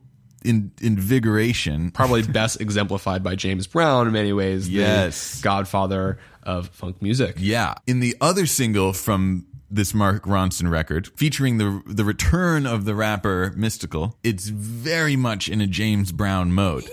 in, 0.47 0.71
invigoration. 0.81 1.91
probably 1.93 2.23
best 2.23 2.61
exemplified 2.61 3.23
by 3.23 3.35
James 3.35 3.67
Brown 3.67 4.07
in 4.07 4.13
many 4.13 4.33
ways. 4.33 4.65
the 4.67 4.73
Yes. 4.73 5.41
godfather 5.41 6.17
of 6.43 6.69
funk 6.69 7.01
music. 7.01 7.35
Yeah. 7.39 7.75
In 7.85 7.99
the 7.99 8.15
other 8.21 8.45
single 8.45 8.93
from 8.93 9.45
this 9.69 9.93
Mark 9.93 10.23
Ronson 10.23 10.71
record, 10.71 11.07
featuring 11.17 11.57
the 11.57 11.81
the 11.85 12.05
return 12.05 12.65
of 12.65 12.85
the 12.85 12.95
rapper 12.95 13.53
Mystikal, 13.57 14.13
it's 14.23 14.47
very 14.47 15.15
much 15.17 15.49
in 15.49 15.59
a 15.59 15.67
James 15.67 16.11
Brown 16.13 16.53
mode. 16.53 16.85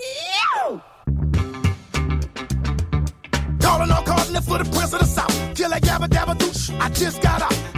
Calling 3.61 3.91
on 3.91 4.03
calling 4.05 4.41
for 4.41 4.57
the 4.57 4.69
prince 4.71 4.93
of 4.93 4.99
the 4.99 5.05
south. 5.05 5.55
Kill 5.55 5.69
that 5.69 5.81
gabba 5.81 6.07
dabba 6.07 6.37
douche. 6.37 6.69
I 6.79 6.89
just 6.89 7.21
got 7.21 7.41
out. 7.41 7.74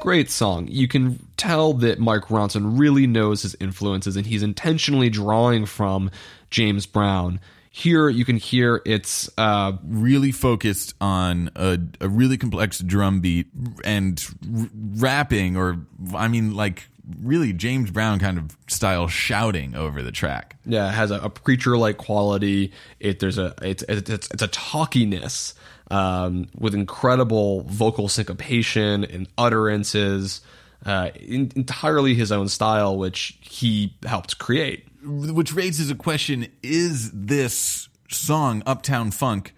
Great 0.00 0.30
song. 0.30 0.66
You 0.70 0.88
can 0.88 1.24
tell 1.36 1.72
that 1.74 1.98
Mark 1.98 2.28
Ronson 2.28 2.78
really 2.78 3.06
knows 3.06 3.42
his 3.42 3.56
influences 3.60 4.16
and 4.16 4.26
he's 4.26 4.42
intentionally 4.42 5.10
drawing 5.10 5.66
from 5.66 6.10
James 6.50 6.86
Brown. 6.86 7.40
Here 7.72 8.08
you 8.08 8.24
can 8.24 8.36
hear 8.36 8.82
it's 8.84 9.30
uh, 9.38 9.72
Really 9.84 10.32
focused 10.32 10.94
on 11.00 11.50
a, 11.54 11.78
a 12.00 12.08
really 12.08 12.36
complex 12.36 12.80
drum 12.80 13.20
beat 13.20 13.46
and 13.84 14.20
r- 14.52 14.68
rapping, 14.96 15.56
or 15.56 15.78
I 16.14 16.26
mean, 16.26 16.54
like 16.54 16.88
really 17.22 17.52
James 17.52 17.90
Brown 17.92 18.18
kind 18.18 18.38
of 18.38 18.56
style 18.66 19.06
shouting 19.06 19.76
over 19.76 20.02
the 20.02 20.10
track. 20.12 20.56
yeah, 20.66 20.88
it 20.88 20.94
has 20.94 21.12
a, 21.12 21.20
a 21.20 21.30
preacher 21.30 21.76
like 21.78 21.96
quality. 21.96 22.72
It 22.98 23.20
there's 23.20 23.38
a 23.38 23.54
it's 23.62 23.84
it's 23.88 24.10
it's 24.10 24.42
a 24.42 24.48
talkiness 24.48 25.54
um, 25.90 26.48
with 26.58 26.74
incredible 26.74 27.62
vocal 27.62 28.08
syncopation 28.08 29.04
and 29.04 29.28
utterances. 29.36 30.40
Uh, 30.84 31.10
in, 31.16 31.52
entirely 31.56 32.14
his 32.14 32.32
own 32.32 32.48
style, 32.48 32.96
which 32.96 33.38
he 33.42 33.94
helped 34.06 34.38
create. 34.38 34.86
which 35.02 35.52
raises 35.52 35.90
a 35.90 35.94
question 35.94 36.46
is 36.62 37.10
this 37.12 37.88
song 38.08 38.62
uptown 38.66 39.10
funk 39.10 39.54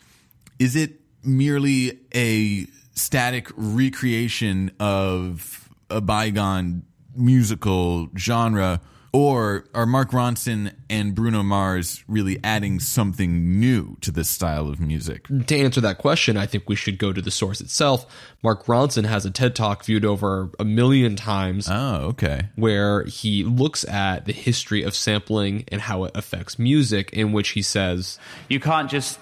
is 0.58 0.76
it 0.76 1.00
merely 1.24 1.98
a 2.14 2.66
static 2.94 3.48
recreation 3.56 4.70
of 4.78 5.68
a 5.90 6.00
bygone 6.00 6.82
musical 7.14 8.08
genre 8.16 8.80
or 9.12 9.64
are 9.74 9.86
mark 9.86 10.10
ronson 10.10 10.72
and 10.88 11.14
bruno 11.14 11.42
mars 11.42 12.04
really 12.08 12.38
adding 12.42 12.80
something 12.80 13.60
new 13.60 13.96
to 14.00 14.10
this 14.10 14.28
style 14.28 14.68
of 14.68 14.80
music 14.80 15.26
to 15.46 15.58
answer 15.58 15.80
that 15.80 15.98
question, 15.98 16.36
I 16.36 16.46
think 16.46 16.68
we 16.68 16.76
should 16.76 16.98
go 16.98 17.12
to 17.12 17.20
the 17.22 17.30
source 17.30 17.60
itself. 17.60 18.06
Mark 18.42 18.64
Ronson 18.66 19.04
has 19.04 19.24
a 19.24 19.30
TED 19.30 19.54
Talk 19.54 19.84
viewed 19.84 20.04
over 20.04 20.50
a 20.58 20.64
million 20.64 21.16
times 21.16 21.68
oh 21.70 22.08
okay 22.10 22.48
where 22.56 23.04
he 23.04 23.44
looks 23.44 23.84
at 23.84 24.24
the 24.24 24.32
history 24.32 24.82
of 24.82 24.94
sampling 24.94 25.64
and 25.68 25.80
how 25.80 26.04
it 26.04 26.12
affects 26.14 26.58
music, 26.58 27.12
in 27.12 27.32
which 27.32 27.50
he 27.50 27.62
says, 27.62 28.18
You 28.48 28.60
can't 28.60 28.90
just 28.90 29.18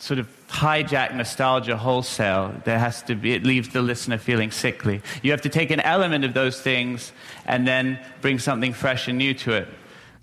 sort 0.00 0.18
of 0.18 0.28
hijack 0.48 1.14
nostalgia 1.14 1.76
wholesale. 1.76 2.54
There 2.64 2.78
has 2.78 3.02
to 3.04 3.14
be, 3.14 3.34
it 3.34 3.44
leaves 3.44 3.68
the 3.68 3.82
listener 3.82 4.18
feeling 4.18 4.50
sickly. 4.50 5.02
You 5.22 5.30
have 5.30 5.42
to 5.42 5.48
take 5.48 5.70
an 5.70 5.80
element 5.80 6.24
of 6.24 6.34
those 6.34 6.60
things 6.60 7.12
and 7.46 7.68
then 7.68 7.98
bring 8.20 8.38
something 8.38 8.72
fresh 8.72 9.06
and 9.08 9.18
new 9.18 9.34
to 9.34 9.52
it. 9.52 9.68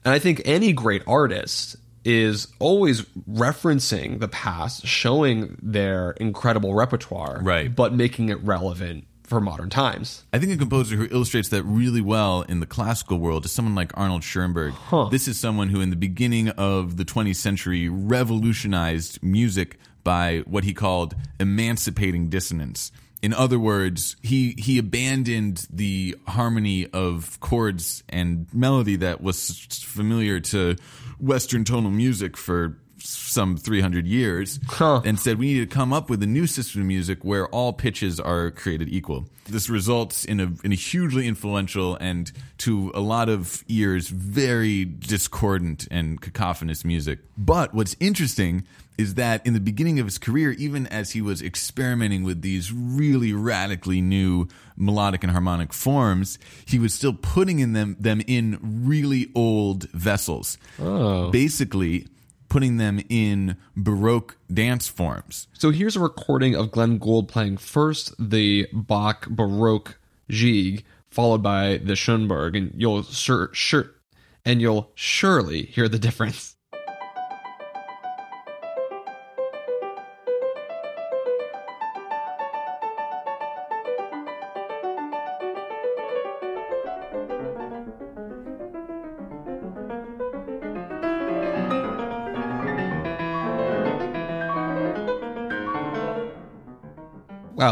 and 0.03 0.13
I 0.13 0.19
think 0.19 0.41
any 0.45 0.73
great 0.73 1.03
artist 1.07 1.75
is 2.05 2.47
always 2.59 3.01
referencing 3.29 4.19
the 4.19 4.27
past, 4.29 4.85
showing 4.85 5.57
their 5.61 6.11
incredible 6.11 6.73
repertoire, 6.73 7.39
Right. 7.41 7.73
but 7.75 7.93
making 7.93 8.29
it 8.29 8.41
relevant 8.43 9.05
for 9.27 9.41
modern 9.41 9.69
times. 9.69 10.25
I 10.33 10.39
think 10.39 10.53
a 10.53 10.57
composer 10.57 10.95
who 10.95 11.07
illustrates 11.11 11.49
that 11.49 11.63
really 11.63 12.01
well 12.01 12.41
in 12.43 12.61
the 12.61 12.65
classical 12.65 13.19
world 13.19 13.45
is 13.45 13.51
someone 13.51 13.75
like 13.75 13.91
Arnold 13.95 14.23
Schoenberg. 14.23 14.73
This 15.11 15.27
is 15.27 15.37
someone 15.37 15.67
who, 15.67 15.81
in 15.81 15.89
the 15.89 15.97
beginning 15.97 16.49
of 16.49 16.97
the 16.97 17.05
20th 17.05 17.35
century, 17.35 17.89
revolutionized 17.89 19.21
music 19.21 19.77
by 20.03 20.39
what 20.45 20.63
he 20.63 20.73
called 20.73 21.13
emancipating 21.39 22.29
dissonance. 22.29 22.91
In 23.21 23.33
other 23.33 23.59
words, 23.59 24.15
he 24.21 24.55
he 24.57 24.77
abandoned 24.77 25.67
the 25.69 26.15
harmony 26.27 26.87
of 26.87 27.37
chords 27.41 28.03
and 28.07 28.47
melody 28.53 28.95
that 28.97 29.21
was 29.21 29.67
familiar 29.83 30.39
to 30.39 30.77
Western 31.19 31.63
tonal 31.63 31.91
music 31.91 32.37
for 32.37 32.77
some 33.07 33.57
300 33.57 34.05
years 34.05 34.59
Huh. 34.67 35.01
and 35.05 35.19
said 35.19 35.39
we 35.39 35.53
need 35.53 35.69
to 35.69 35.75
come 35.75 35.93
up 35.93 36.09
with 36.09 36.21
a 36.23 36.27
new 36.27 36.45
system 36.47 36.81
of 36.81 36.87
music 36.87 37.23
where 37.23 37.47
all 37.47 37.73
pitches 37.73 38.19
are 38.19 38.51
created 38.51 38.89
equal. 38.89 39.25
This 39.45 39.69
results 39.69 40.25
in 40.25 40.39
a, 40.39 40.51
in 40.63 40.71
a 40.73 40.75
hugely 40.75 41.27
influential 41.27 41.95
and 41.95 42.31
to 42.59 42.91
a 42.93 42.99
lot 42.99 43.29
of 43.29 43.63
ears 43.69 44.09
very 44.09 44.85
discordant 44.85 45.87
and 45.89 46.19
cacophonous 46.19 46.83
music. 46.83 47.19
But 47.37 47.73
what's 47.73 47.95
interesting 47.99 48.65
is 48.97 49.13
that 49.13 49.45
in 49.45 49.53
the 49.53 49.59
beginning 49.59 49.99
of 49.99 50.05
his 50.07 50.17
career, 50.17 50.51
even 50.53 50.87
as 50.87 51.11
he 51.11 51.21
was 51.21 51.41
experimenting 51.41 52.23
with 52.23 52.41
these 52.41 52.73
really 52.73 53.31
radically 53.31 54.01
new 54.01 54.47
melodic 54.75 55.23
and 55.23 55.31
harmonic 55.31 55.71
forms, 55.71 56.39
he 56.65 56.79
was 56.79 56.93
still 56.95 57.13
putting 57.13 57.59
in 57.59 57.73
them 57.73 57.95
them 57.99 58.21
in 58.27 58.57
really 58.61 59.29
old 59.35 59.87
vessels. 59.91 60.57
Oh. 60.79 61.29
Basically 61.29 62.07
putting 62.49 62.77
them 62.77 63.01
in 63.09 63.57
baroque 63.75 64.37
dance 64.51 64.87
forms. 64.87 65.47
So 65.53 65.71
here's 65.71 65.95
a 65.95 66.01
recording 66.01 66.55
of 66.55 66.71
Glenn 66.71 66.97
Gould 66.97 67.27
playing 67.27 67.57
first 67.57 68.13
the 68.19 68.67
Bach 68.73 69.27
Baroque 69.29 69.97
Gigue, 70.29 70.83
followed 71.09 71.41
by 71.41 71.77
the 71.77 71.95
Schoenberg, 71.95 72.55
and 72.55 72.73
you'll 72.75 73.03
sure, 73.03 73.49
sure 73.53 73.91
and 74.45 74.61
you'll 74.61 74.91
surely 74.95 75.63
hear 75.63 75.89
the 75.89 75.99
difference. 75.99 76.56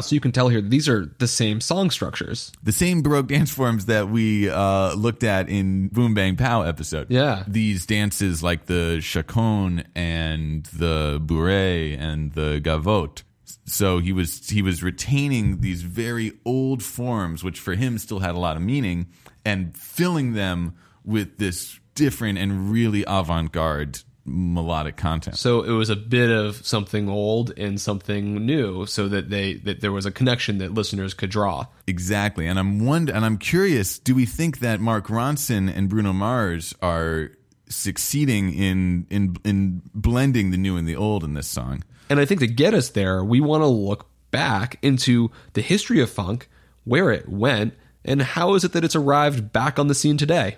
So 0.02 0.16
you 0.16 0.22
can 0.22 0.32
tell 0.32 0.50
here 0.50 0.62
these 0.62 0.88
are 0.90 1.06
the 1.20 1.28
same 1.28 1.62
song 1.62 1.90
structures. 1.90 2.52
The 2.64 2.72
same 2.72 3.02
baroque 3.02 3.28
dance 3.28 3.52
forms 3.52 3.86
that 3.86 4.10
we 4.10 4.50
uh, 4.50 4.94
looked 4.96 5.24
at 5.24 5.50
in 5.50 5.90
Boom 5.90 6.14
Bang 6.14 6.36
Pow 6.36 6.62
episode. 6.62 7.08
Yeah. 7.10 7.44
These 7.48 7.86
dances 7.86 8.44
like 8.44 8.66
the 8.66 9.00
chaconne 9.02 9.86
and 9.96 10.66
the 10.68 11.22
bourrée 11.24 12.00
and 12.00 12.32
the 12.34 12.62
gavotte. 12.64 13.24
So 13.66 14.00
he 14.00 14.14
was 14.14 14.48
he 14.50 14.62
was 14.62 14.84
retaining 14.84 15.62
these 15.62 15.82
very 15.82 16.34
old 16.46 16.84
forms, 16.84 17.44
which 17.44 17.60
for 17.60 17.74
him 17.74 17.98
still 17.98 18.20
had 18.20 18.36
a 18.36 18.40
lot 18.40 18.58
of 18.58 18.64
meaning, 18.64 19.08
and 19.44 19.76
filling 19.76 20.34
them 20.34 20.76
with 21.04 21.38
this 21.38 21.80
different 21.96 22.38
and 22.38 22.72
really 22.72 23.04
avant-garde 23.08 24.00
melodic 24.26 24.98
content. 24.98 25.38
So 25.38 25.62
it 25.62 25.72
was 25.72 25.90
a 25.90 25.96
bit 25.96 26.30
of 26.30 26.66
something 26.66 27.08
old 27.08 27.54
and 27.58 27.80
something 27.80 28.46
new, 28.46 28.86
so 28.86 29.08
that 29.08 29.30
they 29.30 29.56
that 29.56 29.82
there 29.82 29.92
was 29.92 30.06
a 30.06 30.12
connection 30.12 30.58
that 30.58 30.74
listeners 30.74 31.14
could 31.14 31.30
draw. 31.30 31.68
Exactly, 31.88 32.48
and 32.48 32.58
I'm 32.58 32.86
wonder, 32.86 33.14
and 33.14 33.24
I'm 33.24 33.38
curious. 33.38 34.00
Do 34.00 34.16
we 34.16 34.26
think 34.26 34.60
that 34.60 34.80
Mark 34.80 35.08
Ronson 35.08 35.72
and 35.74 35.90
Bruno 35.90 36.12
Mars 36.12 36.74
are 36.82 37.32
succeeding 37.68 38.54
in 38.54 39.08
in 39.10 39.38
in 39.44 39.82
blending 39.94 40.52
the 40.52 40.58
new 40.58 40.78
and 40.78 40.88
the 40.88 40.96
old 40.96 41.24
in 41.24 41.34
this 41.36 41.48
song? 41.48 41.84
And 42.10 42.20
I 42.20 42.26
think 42.26 42.40
to 42.42 42.48
get 42.48 42.74
us 42.74 42.90
there, 42.90 43.24
we 43.24 43.40
want 43.42 43.62
to 43.62 43.68
look 43.68 44.08
back 44.32 44.78
into 44.82 45.32
the 45.54 45.62
history 45.62 46.02
of 46.02 46.10
funk, 46.10 46.50
where 46.84 47.12
it 47.12 47.30
went, 47.30 47.74
and 48.04 48.22
how 48.22 48.54
is 48.54 48.64
it 48.64 48.74
that 48.74 48.84
it's 48.84 48.96
arrived 48.96 49.52
back 49.52 49.80
on 49.80 49.88
the 49.88 49.96
scene 49.96 50.18
today. 50.18 50.58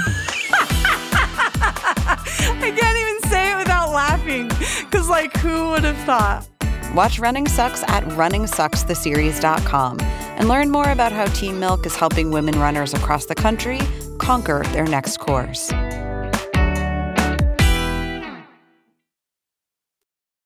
laughing, 4.21 4.47
because, 4.85 5.09
like, 5.09 5.35
who 5.37 5.69
would 5.69 5.83
have 5.83 5.97
thought? 6.05 6.47
Watch 6.95 7.19
Running 7.19 7.47
Sucks 7.47 7.83
at 7.83 8.03
runningsuckstheseries.com 8.03 10.01
and 10.01 10.47
learn 10.49 10.69
more 10.69 10.89
about 10.89 11.11
how 11.11 11.25
Team 11.25 11.59
Milk 11.59 11.85
is 11.85 11.95
helping 11.95 12.31
women 12.31 12.59
runners 12.59 12.93
across 12.93 13.25
the 13.25 13.35
country 13.35 13.79
conquer 14.19 14.63
their 14.65 14.85
next 14.85 15.17
course. 15.17 15.71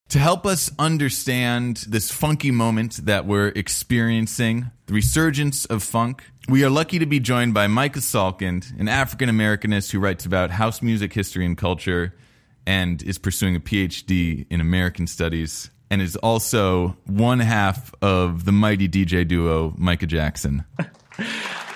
To 0.10 0.20
help 0.20 0.46
us 0.46 0.72
understand 0.80 1.78
this 1.90 2.10
funky 2.10 2.52
moment 2.52 3.06
that 3.06 3.26
we're 3.26 3.50
experiencing, 3.50 4.72
the 4.86 4.94
resurgence 4.94 5.66
of 5.66 5.84
funk, 5.84 6.24
we 6.48 6.64
are 6.64 6.70
lucky 6.70 7.00
to 7.00 7.06
be 7.06 7.20
joined 7.20 7.54
by 7.54 7.68
Micah 7.68 8.00
Salkind, 8.00 8.80
an 8.80 8.88
African 8.88 9.30
Americanist 9.30 9.92
who 9.92 10.00
writes 10.00 10.26
about 10.26 10.52
house 10.52 10.82
music 10.82 11.12
history 11.12 11.46
and 11.46 11.58
culture 11.58 12.14
and 12.66 13.02
is 13.04 13.18
pursuing 13.18 13.56
a 13.56 13.60
PhD 13.60 14.46
in 14.50 14.62
American 14.62 15.08
studies 15.08 15.70
and 15.90 16.02
is 16.02 16.16
also 16.18 16.98
one 17.06 17.40
half 17.40 17.94
of 18.02 18.46
the 18.46 18.52
mighty 18.52 18.88
DJ 18.88 19.28
duo 19.28 19.74
Micah 19.78 20.08
Jackson. 20.08 20.66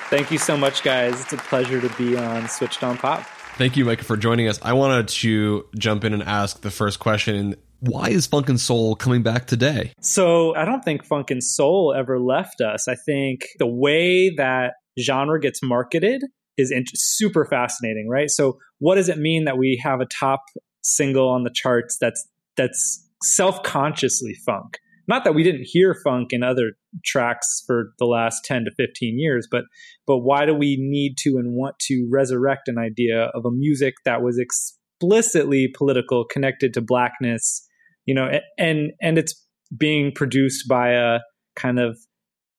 Thank 0.10 0.32
you 0.32 0.40
so 0.40 0.58
much, 0.58 0.84
guys. 0.84 1.22
It's 1.22 1.34
a 1.34 1.38
pleasure 1.38 1.80
to 1.80 1.90
be 1.96 2.18
on 2.18 2.50
Switched 2.50 2.84
on 2.84 2.98
Pop. 2.98 3.24
Thank 3.58 3.78
you, 3.78 3.86
Micah, 3.86 4.04
for 4.04 4.18
joining 4.18 4.48
us. 4.48 4.58
I 4.62 4.74
wanted 4.74 5.10
to 5.10 5.68
jump 5.78 6.04
in 6.04 6.14
and 6.14 6.24
ask 6.24 6.62
the 6.62 6.72
first 6.72 7.00
question. 7.00 7.56
Why 7.82 8.10
is 8.10 8.26
funk 8.26 8.50
and 8.50 8.60
soul 8.60 8.96
coming 8.96 9.22
back 9.22 9.48
today? 9.48 9.94
So 10.02 10.56
I 10.56 10.66
don't 10.66 10.84
think 10.84 11.06
funk 11.06 11.30
and 11.30 11.44
soul 11.44 11.94
ever 11.96 12.20
left 12.20 12.62
us. 12.62 12.88
I 12.88 12.96
think 12.96 13.42
the 13.60 13.68
way 13.68 14.34
that 14.36 14.74
genre 15.00 15.40
gets 15.40 15.62
marketed 15.62 16.24
is 16.58 16.72
int- 16.72 16.90
super 16.94 17.46
fascinating, 17.46 18.08
right? 18.10 18.30
So 18.30 18.58
what 18.80 18.96
does 18.96 19.10
it 19.10 19.18
mean 19.18 19.46
that 19.46 19.58
we 19.58 19.80
have 19.84 20.02
a 20.02 20.06
top 20.06 20.42
single 20.82 21.30
on 21.30 21.44
the 21.44 21.52
charts 21.54 21.98
that's 22.00 22.28
that's 22.56 23.08
self-consciously 23.24 24.36
funk? 24.46 24.78
Not 25.08 25.24
that 25.24 25.34
we 25.34 25.44
didn't 25.44 25.66
hear 25.66 25.96
funk 26.04 26.30
in 26.32 26.44
other 26.44 26.74
tracks 27.04 27.64
for 27.66 27.94
the 27.98 28.06
last 28.06 28.46
10 28.46 28.66
to 28.66 28.72
15 28.78 29.18
years, 29.18 29.48
but 29.50 29.64
but 30.06 30.20
why 30.20 30.46
do 30.46 30.54
we 30.54 30.78
need 30.80 31.16
to 31.20 31.38
and 31.38 31.56
want 31.56 31.80
to 31.88 32.08
resurrect 32.12 32.68
an 32.68 32.78
idea 32.78 33.32
of 33.34 33.46
a 33.46 33.52
music 33.52 33.96
that 34.06 34.22
was 34.22 34.38
explicitly 34.38 35.68
political, 35.76 36.26
connected 36.26 36.74
to 36.76 36.82
blackness, 36.82 37.68
you 38.06 38.14
know, 38.14 38.30
and 38.58 38.92
and 39.02 39.18
it's 39.18 39.34
being 39.76 40.12
produced 40.14 40.68
by 40.68 40.92
a 40.92 41.20
kind 41.56 41.80
of 41.80 41.98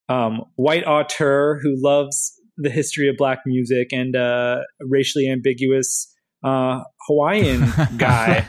um, 0.08 0.42
white 0.56 0.84
auteur 0.86 1.60
who 1.62 1.74
loves 1.76 2.32
the 2.56 2.70
history 2.70 3.08
of 3.08 3.16
black 3.16 3.40
music 3.46 3.92
and 3.92 4.14
a 4.16 4.64
racially 4.80 5.30
ambiguous 5.30 6.12
uh, 6.42 6.82
Hawaiian 7.06 7.66
guy. 7.96 8.46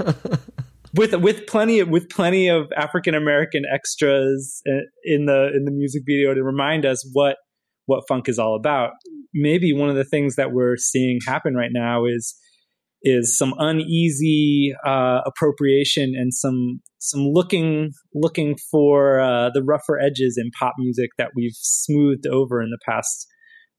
with 0.96 1.16
with 1.16 1.48
plenty 1.48 1.80
of 1.80 1.90
with 1.90 2.10
plenty 2.10 2.48
of 2.48 2.72
African 2.76 3.16
American 3.16 3.64
extras 3.74 4.62
in 5.04 5.26
the 5.26 5.52
in 5.56 5.66
the 5.66 5.72
music 5.72 6.04
video 6.06 6.34
to 6.34 6.44
remind 6.44 6.86
us 6.86 7.08
what 7.14 7.38
what 7.86 8.04
funk 8.08 8.30
is 8.30 8.40
all 8.40 8.56
about. 8.56 8.92
Maybe 9.34 9.74
one 9.74 9.90
of 9.90 9.96
the 9.96 10.04
things 10.04 10.36
that 10.36 10.52
we're 10.52 10.78
seeing 10.78 11.20
happen 11.26 11.56
right 11.56 11.72
now 11.72 12.06
is 12.06 12.36
is 13.04 13.36
some 13.36 13.54
uneasy 13.58 14.74
uh, 14.86 15.22
appropriation 15.26 16.14
and 16.16 16.34
some 16.34 16.82
some 17.00 17.22
looking 17.34 17.92
looking 18.14 18.58
for 18.70 19.20
uh, 19.20 19.50
the 19.54 19.64
rougher 19.64 20.00
edges 20.00 20.38
in 20.38 20.52
pop 20.60 20.74
music 20.78 21.10
that 21.18 21.32
we've 21.36 21.56
smoothed 21.56 22.28
over 22.28 22.62
in 22.62 22.70
the 22.70 22.80
past 22.86 23.28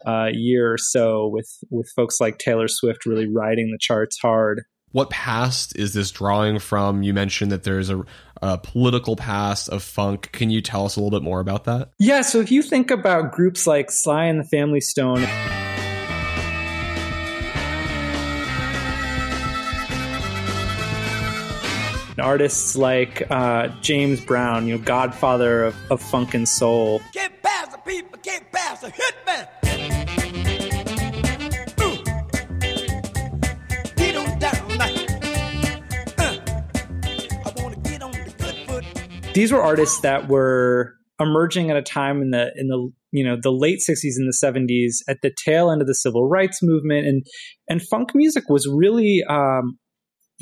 uh, 0.06 0.28
year 0.32 0.72
or 0.72 0.78
so 0.78 1.28
with 1.28 1.48
with 1.70 1.90
folks 1.94 2.20
like 2.20 2.38
Taylor 2.38 2.68
Swift 2.68 3.06
really 3.06 3.28
riding 3.28 3.70
the 3.70 3.78
charts 3.80 4.18
hard. 4.20 4.62
What 4.92 5.08
past 5.08 5.76
is 5.78 5.94
this 5.94 6.10
drawing 6.10 6.58
from? 6.58 7.02
You 7.02 7.14
mentioned 7.14 7.50
that 7.50 7.64
there's 7.64 7.88
a, 7.88 8.04
a 8.42 8.58
political 8.58 9.16
past 9.16 9.70
of 9.70 9.82
funk. 9.82 10.30
Can 10.32 10.50
you 10.50 10.60
tell 10.60 10.84
us 10.84 10.96
a 10.96 11.00
little 11.00 11.18
bit 11.18 11.24
more 11.24 11.40
about 11.40 11.64
that? 11.64 11.92
Yeah, 11.98 12.20
so 12.20 12.40
if 12.40 12.50
you 12.50 12.60
think 12.60 12.90
about 12.90 13.32
groups 13.32 13.66
like 13.66 13.90
Sly 13.90 14.26
and 14.26 14.38
the 14.38 14.44
Family 14.44 14.82
Stone. 14.82 15.26
Artists 22.18 22.76
like 22.76 23.22
uh, 23.30 23.68
James 23.80 24.20
Brown, 24.20 24.68
you 24.68 24.76
know, 24.76 24.84
godfather 24.84 25.64
of, 25.64 25.76
of 25.90 26.02
funk 26.02 26.34
and 26.34 26.46
soul. 26.46 27.00
Get 27.12 27.42
past 27.42 27.72
the 27.72 27.78
people, 27.78 28.18
get 28.22 28.52
past 28.52 28.82
the 28.82 28.88
hitman. 28.88 29.61
These 39.34 39.52
were 39.52 39.62
artists 39.62 40.00
that 40.00 40.28
were 40.28 40.94
emerging 41.20 41.70
at 41.70 41.76
a 41.76 41.82
time 41.82 42.20
in 42.20 42.30
the 42.30 42.52
in 42.56 42.68
the 42.68 42.90
you 43.12 43.24
know 43.24 43.36
the 43.40 43.52
late 43.52 43.78
60s 43.78 44.14
and 44.16 44.28
the 44.28 44.38
70s 44.42 44.96
at 45.08 45.18
the 45.22 45.32
tail 45.44 45.70
end 45.70 45.80
of 45.80 45.86
the 45.86 45.94
civil 45.94 46.28
rights 46.28 46.60
movement. 46.62 47.06
And 47.06 47.24
and 47.68 47.82
funk 47.82 48.10
music 48.14 48.44
was 48.48 48.66
really 48.66 49.22
um, 49.28 49.78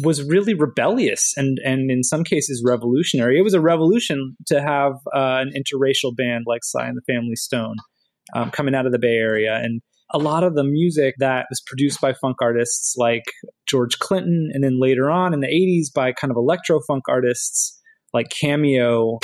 was 0.03 0.23
really 0.23 0.55
rebellious 0.55 1.35
and 1.37 1.59
and 1.65 1.91
in 1.91 2.03
some 2.03 2.25
cases 2.25 2.63
revolutionary. 2.67 3.39
It 3.39 3.43
was 3.43 3.55
a 3.55 3.61
revolution 3.61 4.37
to 4.47 4.61
have 4.61 4.93
uh, 5.15 5.43
an 5.43 5.53
interracial 5.57 6.17
band 6.17 6.45
like 6.47 6.63
Sly 6.65 6.87
and 6.87 6.97
the 6.97 7.13
Family 7.13 7.37
Stone 7.37 7.77
um, 8.35 8.51
coming 8.51 8.75
out 8.75 8.87
of 8.87 8.93
the 8.93 8.99
Bay 8.99 9.17
Area. 9.17 9.57
And 9.63 9.83
a 10.13 10.19
lot 10.19 10.43
of 10.43 10.55
the 10.55 10.65
music 10.65 11.15
that 11.19 11.47
was 11.51 11.63
produced 11.65 12.01
by 12.01 12.13
funk 12.15 12.39
artists 12.43 12.95
like 12.97 13.23
George 13.69 13.99
Clinton 14.01 14.51
and 14.53 14.65
then 14.65 14.81
later 14.81 15.09
on 15.09 15.33
in 15.33 15.39
the 15.39 15.47
80s 15.47 15.95
by 15.95 16.13
kind 16.13 16.33
of 16.33 16.37
electro 16.37 16.81
funk 16.89 17.05
artists 17.09 17.80
like 18.13 18.29
Cameo 18.41 19.19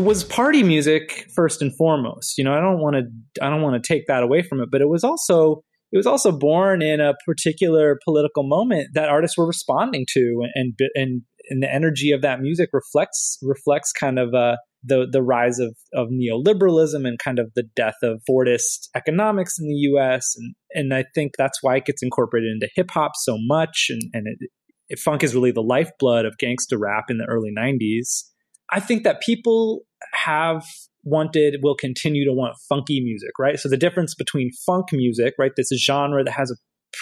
it 0.00 0.04
was 0.04 0.24
party 0.24 0.62
music 0.62 1.26
first 1.34 1.60
and 1.60 1.76
foremost. 1.76 2.38
You 2.38 2.44
know, 2.44 2.54
I 2.54 2.60
don't 2.60 2.80
want 2.80 2.96
to 2.96 3.44
I 3.44 3.50
don't 3.50 3.62
want 3.62 3.82
to 3.82 3.86
take 3.86 4.06
that 4.06 4.22
away 4.22 4.42
from 4.42 4.60
it, 4.60 4.68
but 4.70 4.80
it 4.80 4.88
was 4.88 5.04
also 5.04 5.62
it 5.92 5.96
was 5.96 6.06
also 6.06 6.30
born 6.30 6.82
in 6.82 7.00
a 7.00 7.14
particular 7.26 7.98
political 8.04 8.44
moment 8.46 8.90
that 8.94 9.08
artists 9.08 9.36
were 9.36 9.46
responding 9.46 10.06
to, 10.14 10.42
and 10.42 10.50
and 10.54 10.90
and 10.94 11.22
the 11.58 11.72
energy 11.72 12.12
of 12.12 12.22
that 12.22 12.40
music 12.40 12.70
reflects 12.72 13.38
reflects 13.42 13.92
kind 13.92 14.18
of 14.18 14.32
uh, 14.34 14.56
the 14.84 15.06
the 15.10 15.22
rise 15.22 15.58
of 15.58 15.76
of 15.92 16.08
neoliberalism 16.08 17.06
and 17.06 17.18
kind 17.18 17.38
of 17.38 17.50
the 17.54 17.64
death 17.74 17.96
of 18.02 18.22
Fordist 18.28 18.88
economics 18.94 19.58
in 19.58 19.66
the 19.66 19.74
U.S. 19.74 20.34
and 20.36 20.54
and 20.72 20.94
I 20.94 21.04
think 21.14 21.32
that's 21.36 21.62
why 21.62 21.76
it 21.76 21.84
gets 21.84 22.02
incorporated 22.02 22.50
into 22.52 22.68
hip 22.74 22.90
hop 22.92 23.12
so 23.16 23.36
much, 23.38 23.88
and 23.90 24.02
and 24.14 24.26
it, 24.26 24.50
it, 24.88 24.98
funk 24.98 25.22
is 25.22 25.34
really 25.34 25.52
the 25.52 25.62
lifeblood 25.62 26.24
of 26.24 26.36
gangsta 26.42 26.78
rap 26.78 27.04
in 27.08 27.18
the 27.18 27.26
early 27.28 27.50
'90s. 27.56 28.24
I 28.70 28.80
think 28.80 29.02
that 29.02 29.20
people 29.20 29.80
have 30.14 30.64
wanted 31.02 31.56
will 31.62 31.74
continue 31.74 32.24
to 32.24 32.32
want 32.32 32.54
funky 32.68 33.00
music, 33.02 33.32
right? 33.38 33.58
So 33.58 33.68
the 33.68 33.76
difference 33.76 34.14
between 34.14 34.50
funk 34.64 34.86
music, 34.92 35.34
right, 35.38 35.52
this 35.56 35.70
genre 35.84 36.22
that 36.22 36.32
has 36.32 36.50
a 36.50 36.54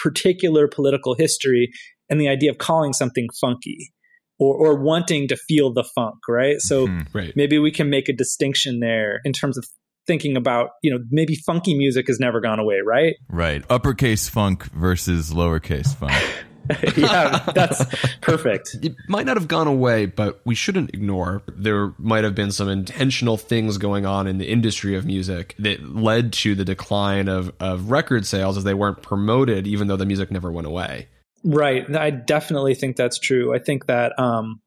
particular 0.03 0.67
political 0.67 1.13
history, 1.13 1.69
and 2.09 2.19
the 2.19 2.27
idea 2.27 2.49
of 2.49 2.57
calling 2.57 2.93
something 2.93 3.27
funky 3.39 3.91
or 4.39 4.55
or 4.55 4.81
wanting 4.81 5.27
to 5.27 5.35
feel 5.35 5.73
the 5.73 5.83
funk, 5.83 6.15
right? 6.27 6.59
So 6.59 6.87
Mm-hmm, 6.87 7.17
right. 7.17 7.33
maybe 7.35 7.59
we 7.59 7.71
can 7.71 7.89
make 7.89 8.09
a 8.09 8.13
distinction 8.13 8.79
there 8.79 9.21
in 9.25 9.33
terms 9.33 9.57
of 9.57 9.65
thinking 10.07 10.35
about, 10.35 10.69
you 10.81 10.91
know, 10.91 11.03
maybe 11.11 11.35
funky 11.35 11.77
music 11.77 12.07
has 12.07 12.19
never 12.19 12.41
gone 12.41 12.59
away, 12.59 12.77
right? 12.85 13.15
Right. 13.29 13.63
Uppercase 13.69 14.27
funk 14.29 14.63
versus 14.71 15.31
lowercase 15.31 15.95
funk. 15.95 16.13
yeah, 16.95 17.39
that's 17.55 17.83
perfect. 18.21 18.75
It 18.83 18.95
might 19.07 19.25
not 19.25 19.37
have 19.37 19.47
gone 19.47 19.65
away, 19.65 20.05
but 20.05 20.39
we 20.45 20.53
shouldn't 20.53 20.91
ignore 20.93 21.41
there 21.47 21.93
might 21.97 22.23
have 22.23 22.35
been 22.35 22.51
some 22.51 22.69
intentional 22.69 23.37
things 23.37 23.79
going 23.79 24.05
on 24.05 24.27
in 24.27 24.37
the 24.37 24.47
industry 24.47 24.95
of 24.95 25.03
music 25.03 25.55
that 25.57 25.95
led 25.95 26.31
to 26.33 26.53
the 26.53 26.63
decline 26.63 27.27
of, 27.27 27.51
of 27.59 27.89
record 27.89 28.27
sales 28.27 28.55
as 28.55 28.63
they 28.65 28.75
weren't 28.75 29.01
promoted, 29.01 29.65
even 29.65 29.87
though 29.87 29.97
the 29.97 30.05
music 30.05 30.29
never 30.29 30.51
went 30.51 30.67
away. 30.67 31.07
Right. 31.43 31.95
I 31.95 32.09
definitely 32.09 32.75
think 32.75 32.95
that's 32.95 33.19
true. 33.19 33.55
I 33.55 33.59
think 33.59 33.85
that 33.85 34.17
um, 34.19 34.61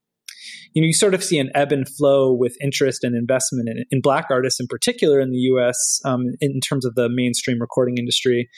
you 0.73 0.83
know 0.83 0.87
you 0.87 0.95
sort 0.95 1.15
of 1.15 1.23
see 1.23 1.39
an 1.39 1.51
ebb 1.55 1.73
and 1.73 1.87
flow 1.89 2.33
with 2.33 2.57
interest 2.63 3.05
and 3.05 3.15
investment 3.15 3.69
in, 3.69 3.85
in 3.91 4.01
black 4.01 4.27
artists 4.31 4.59
in 4.59 4.67
particular 4.69 5.21
in 5.21 5.31
the 5.31 5.39
U.S. 5.39 6.01
Um, 6.05 6.25
in 6.41 6.61
terms 6.61 6.87
of 6.87 6.95
the 6.95 7.09
mainstream 7.11 7.61
recording 7.61 7.99
industry. 7.99 8.49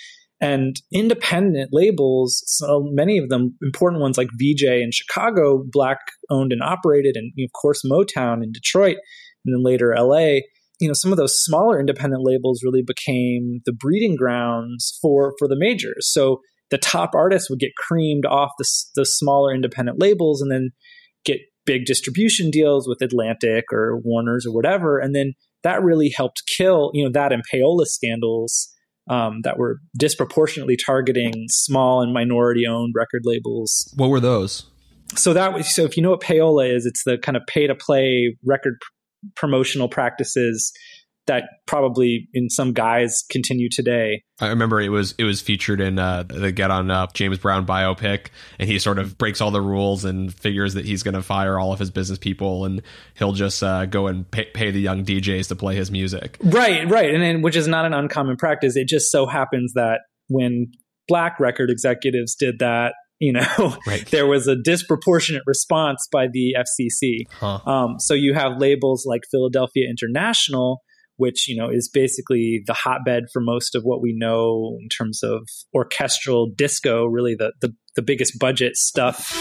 And 0.40 0.76
independent 0.92 1.70
labels, 1.72 2.42
so 2.46 2.84
many 2.90 3.18
of 3.18 3.30
them 3.30 3.56
important 3.62 4.02
ones 4.02 4.18
like 4.18 4.28
Vee-Jay 4.36 4.82
in 4.82 4.90
Chicago, 4.92 5.64
black 5.64 5.98
owned 6.28 6.52
and 6.52 6.62
operated, 6.62 7.16
and 7.16 7.32
of 7.42 7.52
course 7.52 7.82
Motown 7.84 8.42
in 8.42 8.52
Detroit, 8.52 8.96
and 9.44 9.54
then 9.54 9.62
later 9.62 9.94
LA. 9.96 10.40
You 10.80 10.88
know, 10.88 10.92
some 10.92 11.12
of 11.12 11.18
those 11.18 11.38
smaller 11.38 11.78
independent 11.78 12.22
labels 12.24 12.62
really 12.64 12.82
became 12.82 13.60
the 13.64 13.72
breeding 13.72 14.16
grounds 14.16 14.98
for 15.00 15.34
for 15.38 15.48
the 15.48 15.56
majors. 15.56 16.12
So 16.12 16.40
the 16.70 16.78
top 16.78 17.14
artists 17.14 17.50
would 17.50 17.58
get 17.58 17.74
creamed 17.76 18.26
off 18.26 18.50
the, 18.58 18.68
the 18.96 19.06
smaller 19.06 19.54
independent 19.54 20.00
labels 20.00 20.40
and 20.40 20.50
then 20.50 20.70
get 21.24 21.38
big 21.66 21.84
distribution 21.84 22.50
deals 22.50 22.88
with 22.88 23.02
Atlantic 23.02 23.64
or 23.72 24.00
Warner's 24.04 24.46
or 24.46 24.52
whatever. 24.54 24.98
And 24.98 25.14
then 25.14 25.34
that 25.62 25.82
really 25.82 26.12
helped 26.14 26.42
kill, 26.46 26.90
you 26.94 27.04
know, 27.04 27.10
that 27.12 27.32
and 27.32 27.42
payola 27.52 27.86
scandals 27.86 28.70
um, 29.08 29.40
that 29.42 29.58
were 29.58 29.78
disproportionately 29.98 30.76
targeting 30.76 31.46
small 31.48 32.02
and 32.02 32.12
minority 32.12 32.66
owned 32.66 32.94
record 32.96 33.22
labels. 33.24 33.92
What 33.96 34.10
were 34.10 34.20
those? 34.20 34.64
So 35.16 35.32
that 35.32 35.52
was, 35.52 35.74
so 35.74 35.84
if 35.84 35.96
you 35.96 36.02
know 36.02 36.10
what 36.10 36.22
payola 36.22 36.74
is, 36.74 36.86
it's 36.86 37.04
the 37.04 37.18
kind 37.18 37.36
of 37.36 37.42
pay 37.46 37.66
to 37.66 37.74
play 37.74 38.36
record 38.44 38.78
pr- 38.80 39.28
promotional 39.36 39.88
practices 39.88 40.72
that 41.26 41.44
probably 41.66 42.28
in 42.34 42.50
some 42.50 42.72
guise 42.72 43.22
continue 43.30 43.68
today. 43.70 44.22
I 44.40 44.48
remember 44.48 44.80
it 44.80 44.90
was 44.90 45.14
it 45.16 45.24
was 45.24 45.40
featured 45.40 45.80
in 45.80 45.98
uh, 45.98 46.24
the 46.24 46.52
Get 46.52 46.70
On 46.70 46.90
Up 46.90 47.14
James 47.14 47.38
Brown 47.38 47.64
biopic, 47.66 48.26
and 48.58 48.68
he 48.68 48.78
sort 48.78 48.98
of 48.98 49.16
breaks 49.16 49.40
all 49.40 49.50
the 49.50 49.60
rules 49.60 50.04
and 50.04 50.32
figures 50.34 50.74
that 50.74 50.84
he's 50.84 51.02
going 51.02 51.14
to 51.14 51.22
fire 51.22 51.58
all 51.58 51.72
of 51.72 51.78
his 51.78 51.90
business 51.90 52.18
people, 52.18 52.64
and 52.64 52.82
he'll 53.14 53.32
just 53.32 53.62
uh, 53.62 53.86
go 53.86 54.06
and 54.06 54.30
pay, 54.30 54.46
pay 54.52 54.70
the 54.70 54.80
young 54.80 55.04
DJs 55.04 55.48
to 55.48 55.56
play 55.56 55.76
his 55.76 55.90
music. 55.90 56.36
Right, 56.42 56.88
right, 56.90 57.14
and, 57.14 57.22
and 57.22 57.42
which 57.44 57.56
is 57.56 57.66
not 57.68 57.86
an 57.86 57.94
uncommon 57.94 58.36
practice. 58.36 58.76
It 58.76 58.88
just 58.88 59.10
so 59.10 59.26
happens 59.26 59.72
that 59.74 60.00
when 60.28 60.66
black 61.08 61.38
record 61.40 61.70
executives 61.70 62.34
did 62.34 62.58
that, 62.58 62.94
you 63.20 63.32
know, 63.32 63.76
Right. 63.86 64.04
there 64.10 64.26
was 64.26 64.48
a 64.48 64.56
disproportionate 64.56 65.42
response 65.46 66.06
by 66.10 66.26
the 66.30 66.56
FCC. 66.58 67.26
Huh. 67.30 67.60
Um, 67.70 67.94
so 67.98 68.12
you 68.14 68.34
have 68.34 68.58
labels 68.58 69.06
like 69.06 69.22
Philadelphia 69.30 69.84
International, 69.88 70.82
which 71.16 71.48
you 71.48 71.56
know 71.56 71.68
is 71.70 71.88
basically 71.92 72.62
the 72.66 72.74
hotbed 72.74 73.24
for 73.32 73.40
most 73.40 73.74
of 73.74 73.82
what 73.82 74.00
we 74.02 74.14
know 74.16 74.76
in 74.80 74.88
terms 74.88 75.22
of 75.22 75.48
orchestral 75.74 76.50
disco, 76.54 77.04
really 77.04 77.34
the 77.34 77.52
the, 77.60 77.74
the 77.96 78.02
biggest 78.02 78.38
budget 78.38 78.76
stuff. 78.76 79.32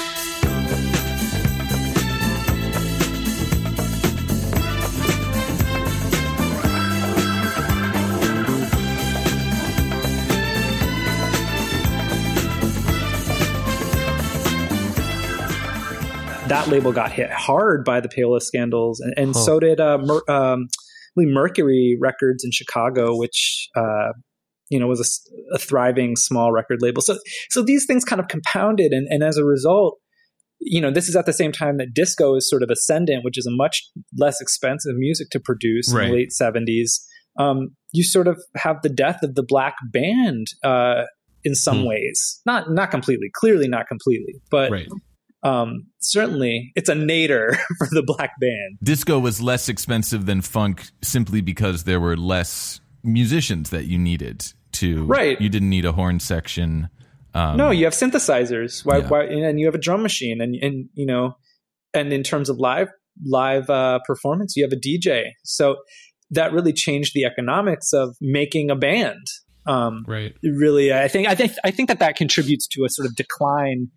That 16.47 16.67
label 16.67 16.91
got 16.91 17.12
hit 17.12 17.31
hard 17.31 17.86
by 17.86 17.99
the 18.01 18.09
payola 18.09 18.41
scandals, 18.41 18.99
and, 18.99 19.13
and 19.17 19.27
Huh. 19.33 19.39
so 19.39 19.59
did 19.59 19.79
uh, 19.79 19.97
Mer- 19.97 20.29
um, 20.29 20.67
Mercury 21.17 21.97
Records 22.02 22.43
in 22.43 22.52
Chicago, 22.52 23.15
which 23.17 23.67
uh, 23.76 24.13
you 24.69 24.80
know 24.80 24.88
was 24.88 25.21
a 25.54 25.58
thriving 25.60 26.15
small 26.15 26.52
record 26.52 26.80
label. 26.82 27.02
So 27.02 27.17
so 27.49 27.62
these 27.63 27.86
things 27.86 28.04
kind 28.04 28.19
of 28.19 28.28
compounded, 28.28 28.91
and, 28.91 29.08
and 29.10 29.23
as 29.23 29.38
a 29.38 29.43
result, 29.43 29.99
you 30.60 30.82
know, 30.82 30.91
this 30.91 31.08
is 31.08 31.15
at 31.15 31.26
the 31.26 31.34
same 31.34 31.52
time 31.52 31.78
that 31.78 31.93
disco 31.93 32.36
is 32.36 32.49
sort 32.49 32.63
of 32.63 32.69
ascendant, 32.69 33.23
which 33.23 33.38
is 33.38 33.45
a 33.45 33.52
much 33.52 33.84
less 34.17 34.39
expensive 34.41 34.93
music 34.95 35.28
to 35.32 35.39
produce 35.39 35.91
in 35.91 35.97
the 36.10 36.13
late 36.13 36.30
70s. 36.39 37.02
Um, 37.39 37.69
you 37.91 38.04
sort 38.04 38.28
of 38.28 38.39
have 38.56 38.78
the 38.84 38.89
death 38.89 39.23
of 39.23 39.36
the 39.36 39.43
black 39.43 39.76
band 39.91 40.47
uh, 40.63 41.04
in 41.43 41.56
some 41.56 41.82
Hmm. 41.82 41.88
ways. 41.88 42.41
Not 42.45 42.71
not 42.71 42.91
completely, 42.91 43.30
clearly 43.34 43.67
not 43.67 43.88
completely, 43.88 44.36
but 44.49 44.71
Right. 44.71 44.88
Um, 45.43 45.88
certainly 45.99 46.71
it's 46.75 46.89
a 46.89 46.95
nadir 46.95 47.53
for 47.77 47.88
the 47.91 48.03
black 48.06 48.32
band. 48.39 48.77
Disco 48.84 49.19
was 49.19 49.41
less 49.41 49.69
expensive 49.69 50.25
than 50.25 50.41
funk 50.41 50.86
simply 51.01 51.41
because 51.41 51.84
there 51.84 51.99
were 51.99 52.15
less 52.17 52.79
musicians 53.03 53.69
that 53.71 53.86
you 53.86 53.97
needed 53.97 54.45
to. 54.73 55.06
Right. 55.06 55.39
You 55.41 55.49
didn't 55.49 55.69
need 55.69 55.86
a 55.86 55.91
horn 55.91 56.19
section. 56.19 56.89
Um, 57.34 57.58
no, 57.58 57.71
you 57.71 57.86
have 57.86 57.93
synthesizers. 57.93 58.86
Why, 58.86 58.97
Yeah. 58.99 59.08
why, 59.10 59.23
and 59.25 59.60
you 59.60 59.65
have 59.65 59.75
a 59.75 59.79
drum 59.79 60.01
machine, 60.03 60.39
and 60.39 60.56
and 60.62 60.89
you 60.93 61.06
know, 61.06 61.36
and 61.93 62.13
in 62.13 62.23
terms 62.23 62.47
of 62.49 62.58
live 62.60 62.89
live 63.25 63.69
uh, 63.69 63.99
performance, 64.06 64.56
you 64.56 64.63
have 64.63 64.71
a 64.71 64.79
DJ. 64.79 65.32
So 65.43 65.77
that 66.32 66.53
really 66.53 66.73
changed 66.73 67.13
the 67.13 67.25
economics 67.25 67.91
of 67.93 68.15
making 68.21 68.71
a 68.71 68.75
band. 68.75 69.25
Um, 69.67 70.03
Right. 70.08 70.34
really, 70.43 70.91
I 70.93 71.08
think, 71.08 71.27
I 71.27 71.36
think, 71.36 71.53
I 71.63 71.69
think 71.71 71.89
that 71.89 71.99
that 71.99 72.15
contributes 72.15 72.67
to 72.69 72.84
a 72.86 72.89
sort 72.89 73.06
of 73.06 73.15
decline 73.15 73.89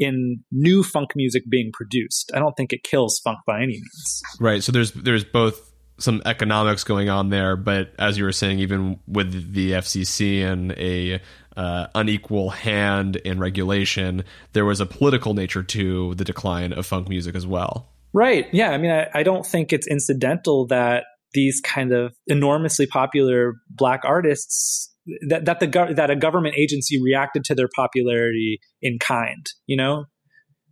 in 0.00 0.42
new 0.50 0.82
funk 0.82 1.10
music 1.14 1.44
being 1.48 1.70
produced. 1.72 2.32
I 2.34 2.40
don't 2.40 2.56
think 2.56 2.72
it 2.72 2.82
kills 2.82 3.20
funk 3.22 3.38
by 3.46 3.58
any 3.58 3.74
means. 3.74 4.22
Right. 4.40 4.64
So 4.64 4.72
there's 4.72 4.90
there's 4.92 5.24
both 5.24 5.70
some 5.98 6.22
economics 6.24 6.82
going 6.82 7.10
on 7.10 7.28
there, 7.28 7.56
but 7.56 7.92
as 7.98 8.16
you 8.16 8.24
were 8.24 8.32
saying, 8.32 8.58
even 8.58 8.98
with 9.06 9.52
the 9.52 9.72
FCC 9.72 10.42
and 10.42 10.72
a 10.72 11.20
uh, 11.56 11.86
unequal 11.94 12.50
hand 12.50 13.16
in 13.16 13.38
regulation, 13.38 14.24
there 14.54 14.64
was 14.64 14.80
a 14.80 14.86
political 14.86 15.34
nature 15.34 15.62
to 15.62 16.14
the 16.14 16.24
decline 16.24 16.72
of 16.72 16.86
funk 16.86 17.08
music 17.08 17.34
as 17.36 17.46
well. 17.46 17.92
Right. 18.12 18.46
Yeah. 18.52 18.70
I 18.70 18.78
mean, 18.78 18.90
I, 18.90 19.08
I 19.14 19.22
don't 19.22 19.46
think 19.46 19.72
it's 19.72 19.86
incidental 19.86 20.66
that 20.68 21.04
these 21.32 21.60
kind 21.60 21.92
of 21.92 22.14
enormously 22.26 22.86
popular 22.86 23.54
black 23.68 24.00
artists 24.04 24.89
that 25.28 25.44
that 25.44 25.60
the 25.60 25.68
gov- 25.68 25.96
that 25.96 26.10
a 26.10 26.16
government 26.16 26.54
agency 26.56 27.02
reacted 27.02 27.44
to 27.44 27.54
their 27.54 27.68
popularity 27.74 28.58
in 28.82 28.98
kind. 28.98 29.46
You 29.66 29.76
know, 29.76 30.04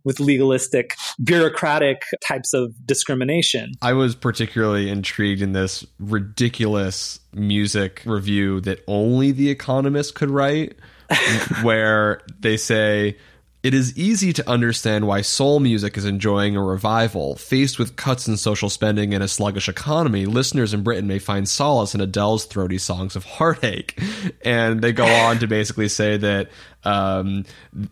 with 0.03 0.19
legalistic, 0.19 0.95
bureaucratic 1.23 2.01
types 2.25 2.53
of 2.53 2.73
discrimination. 2.85 3.71
I 3.81 3.93
was 3.93 4.15
particularly 4.15 4.89
intrigued 4.89 5.41
in 5.41 5.53
this 5.53 5.85
ridiculous 5.99 7.19
music 7.33 8.01
review 8.05 8.61
that 8.61 8.83
only 8.87 9.31
The 9.31 9.49
Economist 9.49 10.15
could 10.15 10.29
write, 10.29 10.75
where 11.61 12.21
they 12.39 12.57
say, 12.57 13.17
It 13.61 13.73
is 13.73 13.97
easy 13.97 14.31
to 14.33 14.49
understand 14.49 15.05
why 15.05 15.21
soul 15.21 15.59
music 15.59 15.97
is 15.97 16.05
enjoying 16.05 16.55
a 16.55 16.63
revival. 16.63 17.35
Faced 17.35 17.77
with 17.77 17.97
cuts 17.97 18.25
in 18.25 18.37
social 18.37 18.69
spending 18.69 19.13
and 19.13 19.21
a 19.21 19.27
sluggish 19.27 19.67
economy, 19.67 20.25
listeners 20.25 20.73
in 20.73 20.81
Britain 20.81 21.07
may 21.07 21.19
find 21.19 21.47
solace 21.47 21.93
in 21.93 21.99
Adele's 21.99 22.45
throaty 22.45 22.77
songs 22.77 23.17
of 23.17 23.25
heartache. 23.25 24.01
And 24.45 24.81
they 24.81 24.93
go 24.93 25.05
on 25.05 25.39
to 25.39 25.47
basically 25.47 25.89
say 25.89 26.15
that 26.15 26.49
um, 26.85 27.43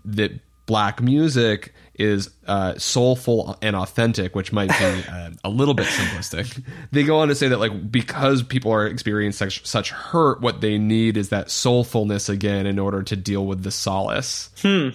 that 0.06 0.40
black 0.68 1.02
music 1.02 1.74
is 1.96 2.30
uh, 2.46 2.78
soulful 2.78 3.58
and 3.62 3.76
authentic, 3.76 4.36
which 4.36 4.54
might 4.54 4.70
be 4.70 5.10
uh, 5.10 5.32
a 5.44 5.50
little 5.50 5.74
bit 5.74 5.88
simplistic. 5.88 6.64
They 6.92 7.04
go 7.04 7.20
on 7.20 7.28
to 7.28 7.36
say 7.36 7.50
that 7.50 7.60
like 7.60 7.92
because 7.92 8.42
people 8.42 8.72
are 8.72 8.88
experiencing 8.88 9.50
such 9.50 9.66
such 9.66 9.92
hurt, 9.92 10.40
what 10.40 10.62
they 10.62 10.78
need 10.78 11.18
is 11.18 11.30
that 11.30 11.48
soulfulness 11.48 12.30
again 12.30 12.68
in 12.68 12.80
order 12.80 13.04
to 13.04 13.16
deal 13.18 13.46
with 13.46 13.64
the 13.64 13.72
solace. 13.72 14.50
Hmm. 14.62 14.90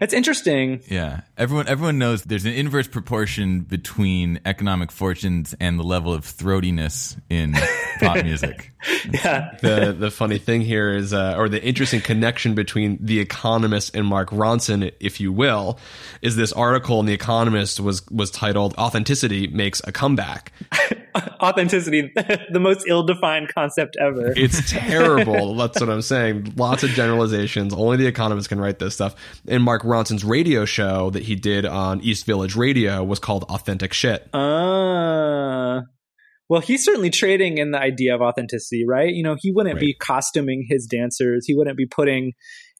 It's 0.00 0.14
interesting. 0.14 0.80
Yeah, 0.86 1.22
everyone 1.36 1.68
everyone 1.68 1.98
knows 1.98 2.22
there's 2.22 2.44
an 2.44 2.52
inverse 2.52 2.88
proportion 2.88 3.60
between 3.60 4.40
economic 4.44 4.92
fortunes 4.92 5.54
and 5.60 5.78
the 5.78 5.82
level 5.82 6.12
of 6.12 6.24
throatiness 6.24 7.18
in 7.28 7.54
pop 8.00 8.22
music. 8.24 8.72
Yeah. 9.10 9.56
the 9.60 9.94
the 9.98 10.10
funny 10.10 10.38
thing 10.38 10.60
here 10.60 10.92
is, 10.94 11.12
uh, 11.12 11.34
or 11.36 11.48
the 11.48 11.62
interesting 11.62 12.00
connection 12.00 12.54
between 12.54 12.98
The 13.00 13.20
Economist 13.20 13.94
and 13.94 14.06
Mark 14.06 14.30
Ronson, 14.30 14.92
if 15.00 15.20
you 15.20 15.32
will, 15.32 15.78
is 16.22 16.36
this 16.36 16.52
article 16.52 17.00
in 17.00 17.06
The 17.06 17.14
Economist 17.14 17.80
was 17.80 18.06
was 18.10 18.30
titled 18.30 18.74
"Authenticity 18.78 19.46
Makes 19.48 19.80
a 19.84 19.92
Comeback." 19.92 20.52
Authenticity, 21.40 22.12
the 22.50 22.60
most 22.60 22.84
ill-defined 22.86 23.52
concept 23.54 23.96
ever. 24.00 24.32
It's 24.36 24.70
terrible. 24.70 25.54
That's 25.56 25.80
what 25.80 25.88
I'm 25.88 26.02
saying. 26.02 26.52
Lots 26.56 26.82
of 26.82 26.90
generalizations. 26.90 27.72
Only 27.74 27.96
the 27.96 28.06
economist 28.06 28.48
can 28.48 28.60
write 28.60 28.78
this 28.78 28.94
stuff. 28.94 29.14
And 29.58 29.64
Mark 29.64 29.82
Ronson's 29.82 30.24
radio 30.24 30.64
show 30.64 31.10
that 31.10 31.24
he 31.24 31.34
did 31.34 31.66
on 31.66 32.00
East 32.00 32.26
Village 32.26 32.54
Radio 32.54 33.02
was 33.02 33.18
called 33.18 33.42
Authentic 33.50 33.92
Shit. 33.92 34.32
Uh, 34.32 35.80
well, 36.48 36.60
he's 36.60 36.84
certainly 36.84 37.10
trading 37.10 37.58
in 37.58 37.72
the 37.72 37.78
idea 37.80 38.14
of 38.14 38.20
authenticity, 38.20 38.84
right? 38.86 39.12
You 39.12 39.24
know, 39.24 39.36
he 39.36 39.50
wouldn't 39.50 39.80
be 39.80 39.96
costuming 39.98 40.64
his 40.68 40.86
dancers. 40.86 41.44
He 41.44 41.56
wouldn't 41.56 41.76
be 41.76 41.86
putting 41.86 42.34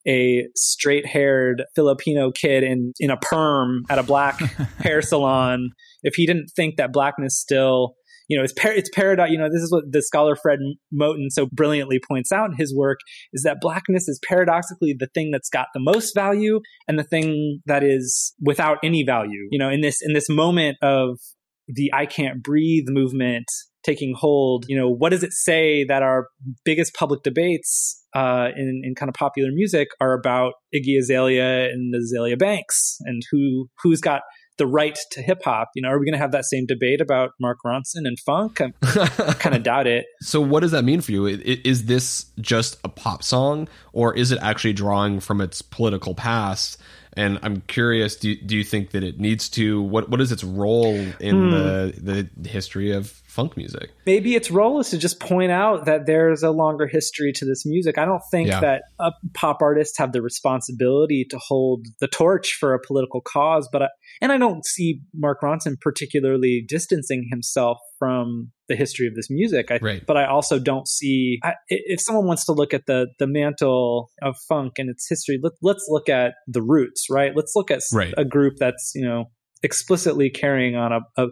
a 0.07 0.47
straight-haired 0.55 1.65
Filipino 1.75 2.31
kid 2.31 2.63
in 2.63 2.93
in 3.01 3.11
a 3.11 3.17
perm 3.17 3.83
at 3.91 3.99
a 3.99 4.05
black 4.05 4.39
hair 4.79 5.03
salon 5.03 5.71
if 6.05 6.15
he 6.15 6.27
didn't 6.27 6.47
think 6.55 6.77
that 6.77 6.93
blackness 6.93 7.37
still 7.37 7.97
you 8.29 8.37
know, 8.37 8.45
it's 8.45 8.53
par- 8.53 8.73
it's 8.73 8.91
paradox. 8.95 9.31
You 9.31 9.39
know, 9.39 9.49
this 9.51 9.63
is 9.63 9.73
what 9.73 9.85
the 9.91 10.03
scholar 10.03 10.37
Fred 10.37 10.59
Moten 10.95 11.27
so 11.31 11.49
brilliantly 11.53 11.99
points 12.07 12.31
out 12.31 12.51
in 12.51 12.57
his 12.57 12.75
work: 12.77 12.99
is 13.33 13.43
that 13.43 13.57
blackness 13.61 14.07
is 14.07 14.21
paradoxically 14.29 14.95
the 14.99 15.09
thing 15.15 15.31
that's 15.31 15.49
got 15.49 15.69
the 15.75 15.81
most 15.81 16.15
value 16.15 16.61
and 16.87 16.99
the 16.99 17.05
thing 17.05 17.61
that 17.67 17.83
is 17.83 18.35
without 18.41 18.79
any 18.85 19.03
value. 19.03 19.49
You 19.51 19.59
know, 19.59 19.71
in 19.71 19.81
this 19.81 19.99
in 20.03 20.13
this 20.13 20.29
moment 20.29 20.77
of 20.83 21.19
the 21.67 21.91
"I 21.95 22.07
can't 22.07 22.43
breathe" 22.43 22.85
movement 22.89 23.47
taking 23.85 24.13
hold, 24.15 24.67
you 24.69 24.77
know, 24.77 24.91
what 24.91 25.11
does 25.11 25.23
it 25.23 25.33
say 25.33 25.85
that 25.85 26.03
our 26.03 26.27
biggest 26.65 26.93
public 26.95 27.23
debates 27.23 28.05
uh, 28.15 28.49
in 28.57 28.83
in 28.85 28.95
kind 28.95 29.09
of 29.09 29.15
popular 29.15 29.51
music 29.53 29.89
are 30.01 30.13
about 30.13 30.55
Iggy 30.75 30.99
Azalea 30.99 31.71
and 31.71 31.95
Azealia 31.95 32.39
Banks 32.39 32.99
and 33.01 33.23
who 33.31 33.69
who's 33.83 34.01
got 34.01 34.23
the 34.59 34.67
right 34.67 34.99
to 35.13 35.23
hip 35.23 35.43
hop. 35.45 35.71
You 35.75 35.83
know, 35.83 35.89
are 35.89 35.99
we 35.99 36.05
going 36.05 36.15
to 36.15 36.19
have 36.19 36.33
that 36.33 36.45
same 36.45 36.67
debate 36.67 37.01
about 37.01 37.31
Mark 37.41 37.59
Ronson 37.65 38.05
and 38.05 38.19
funk? 38.21 38.61
I 38.61 38.71
kind 39.39 39.55
of 39.57 39.63
doubt 39.63 39.87
it. 39.87 40.07
So, 40.21 40.41
what 40.41 40.61
does 40.61 40.73
that 40.73 40.85
mean 40.85 41.01
for 41.01 41.13
you? 41.13 41.27
Is 41.27 41.87
this 41.87 42.27
just 42.41 42.79
a 42.85 42.89
pop 42.89 43.23
song, 43.23 43.69
or 43.93 44.15
is 44.15 44.31
it 44.31 44.39
actually 44.43 44.75
drawing 44.75 45.21
from 45.21 45.41
its 45.41 45.63
political 45.63 46.15
past? 46.15 46.79
And 47.19 47.41
I'm 47.43 47.63
curious, 47.63 48.15
do 48.15 48.31
you, 48.31 48.37
do 48.37 48.57
you 48.57 48.63
think 48.63 48.93
that 48.93 49.03
it 49.03 49.19
needs 49.19 49.49
to? 49.51 49.83
What 49.83 50.09
what 50.09 50.21
is 50.21 50.31
its 50.31 50.45
role 50.45 50.95
in 51.21 51.37
Hmm. 51.37 51.51
the 51.51 52.29
the 52.37 52.49
history 52.49 52.93
of 52.93 53.11
funk 53.27 53.57
music? 53.57 53.91
Maybe 54.07 54.37
its 54.37 54.51
role 54.53 54.79
is 54.79 54.91
to 54.91 54.99
just 54.99 55.19
point 55.19 55.51
out 55.51 55.87
that 55.87 56.07
there's 56.07 56.45
a 56.45 56.51
longer 56.51 56.87
history 56.87 57.33
to 57.35 57.45
this 57.45 57.67
music. 57.67 57.99
I 57.99 58.05
don't 58.05 58.23
think 58.31 58.49
Yeah. 58.49 58.61
that 58.61 58.83
uh, 59.01 59.11
pop 59.35 59.59
artists 59.63 59.99
have 59.99 60.13
the 60.13 60.23
responsibility 60.23 61.27
to 61.31 61.39
hold 61.39 61.87
the 62.01 62.07
torch 62.09 62.57
for 62.61 62.73
a 62.73 62.79
political 62.87 63.21
cause, 63.21 63.69
but 63.73 63.83
I, 63.83 63.89
and 64.23 64.31
I 64.31 64.39
don't 64.39 64.65
see 64.65 65.01
Mark 65.13 65.41
Ronson 65.43 65.75
particularly 65.81 66.65
distancing 66.69 67.27
himself 67.31 67.79
from 67.99 68.51
the 68.69 68.77
history 68.77 69.07
of 69.07 69.15
this 69.15 69.29
music. 69.31 69.71
I, 69.71 69.79
Right. 69.81 70.05
But 70.07 70.17
I 70.17 70.27
also 70.27 70.59
don't 70.59 70.87
see 70.87 71.39
I, 71.43 71.55
if 71.69 72.01
someone 72.01 72.27
wants 72.27 72.45
to 72.47 72.53
look 72.53 72.75
at 72.75 72.87
the 72.87 73.09
the 73.19 73.27
mantle 73.27 74.11
of 74.23 74.37
funk 74.49 74.75
and 74.79 74.89
its 74.91 75.07
history. 75.09 75.39
Let, 75.43 75.53
let's 75.63 75.87
look 75.89 76.09
at 76.09 76.35
the 76.47 76.63
roots, 76.63 77.07
right? 77.11 77.33
Let's 77.35 77.53
look 77.57 77.71
at 77.71 77.81
Right. 77.93 78.15
a 78.17 78.25
group 78.25 78.55
that's 78.59 78.93
you 78.95 79.07
know 79.07 79.27
explicitly 79.63 80.31
carrying 80.31 80.77
on 80.77 80.93
a, 80.93 81.01
a 81.23 81.27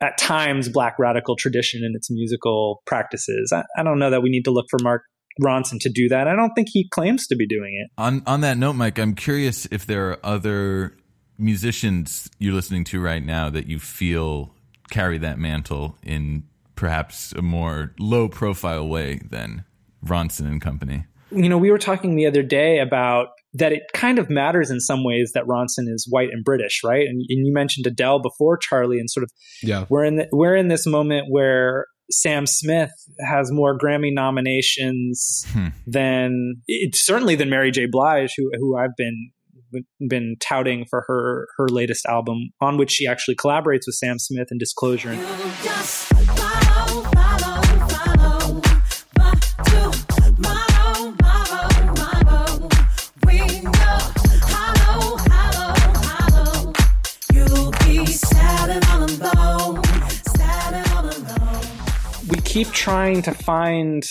at 0.00 0.18
times 0.18 0.68
black 0.68 0.98
radical 0.98 1.36
tradition 1.36 1.84
in 1.84 1.92
its 1.94 2.10
musical 2.10 2.82
practices. 2.86 3.52
I, 3.54 3.62
I 3.78 3.84
don't 3.84 3.98
know 4.00 4.10
that 4.10 4.22
we 4.22 4.30
need 4.30 4.44
to 4.44 4.50
look 4.50 4.66
for 4.68 4.78
Mark 4.82 5.02
Ronson 5.40 5.78
to 5.80 5.88
do 5.88 6.08
that. 6.08 6.26
I 6.26 6.34
don't 6.34 6.52
think 6.54 6.68
he 6.72 6.88
claims 6.88 7.26
to 7.28 7.36
be 7.36 7.46
doing 7.46 7.80
it. 7.80 7.90
On 7.96 8.22
on 8.26 8.40
that 8.40 8.58
note, 8.58 8.74
Mike, 8.74 8.98
I'm 8.98 9.14
curious 9.14 9.66
if 9.70 9.86
there 9.86 10.10
are 10.10 10.18
other 10.24 10.96
musicians 11.38 12.30
you're 12.38 12.54
listening 12.54 12.84
to 12.84 13.00
right 13.00 13.24
now 13.24 13.50
that 13.50 13.66
you 13.66 13.78
feel 13.78 14.54
carry 14.92 15.18
that 15.18 15.38
mantle 15.38 15.96
in 16.04 16.44
perhaps 16.76 17.32
a 17.32 17.42
more 17.42 17.92
low 17.98 18.28
profile 18.28 18.86
way 18.86 19.20
than 19.28 19.64
Ronson 20.04 20.46
and 20.46 20.60
company. 20.60 21.04
You 21.30 21.48
know, 21.48 21.58
we 21.58 21.70
were 21.70 21.78
talking 21.78 22.14
the 22.16 22.26
other 22.26 22.42
day 22.42 22.78
about 22.78 23.28
that 23.54 23.72
it 23.72 23.82
kind 23.94 24.18
of 24.18 24.28
matters 24.30 24.70
in 24.70 24.80
some 24.80 25.04
ways 25.04 25.32
that 25.34 25.44
Ronson 25.44 25.88
is 25.88 26.06
white 26.08 26.28
and 26.30 26.44
British, 26.44 26.80
right? 26.84 27.06
And, 27.06 27.18
and 27.28 27.46
you 27.46 27.52
mentioned 27.52 27.86
Adele 27.86 28.20
before, 28.20 28.56
Charlie, 28.58 28.98
and 28.98 29.08
sort 29.10 29.24
of 29.24 29.30
Yeah. 29.62 29.84
we're 29.88 30.04
in 30.04 30.16
the, 30.16 30.28
we're 30.32 30.56
in 30.56 30.68
this 30.68 30.86
moment 30.86 31.26
where 31.30 31.86
Sam 32.10 32.46
Smith 32.46 32.90
has 33.30 33.50
more 33.50 33.78
Grammy 33.78 34.12
nominations 34.12 35.46
Hmm. 35.52 35.68
than 35.86 36.56
it, 36.66 36.94
certainly 36.94 37.34
than 37.36 37.48
Mary 37.50 37.70
J. 37.70 37.86
Blige, 37.86 38.32
who 38.36 38.50
who 38.58 38.76
I've 38.76 38.96
been 38.96 39.30
been 40.08 40.36
touting 40.40 40.84
for 40.88 41.04
her 41.06 41.48
her 41.56 41.68
latest 41.68 42.06
album, 42.06 42.50
on 42.60 42.76
which 42.76 42.90
she 42.90 43.06
actually 43.06 43.34
collaborates 43.36 43.86
with 43.86 43.94
Sam 43.94 44.18
Smith 44.18 44.48
and 44.50 44.60
Disclosure. 44.60 45.18
We 62.28 62.40
keep 62.44 62.68
trying 62.68 63.22
to 63.22 63.32
find 63.32 64.04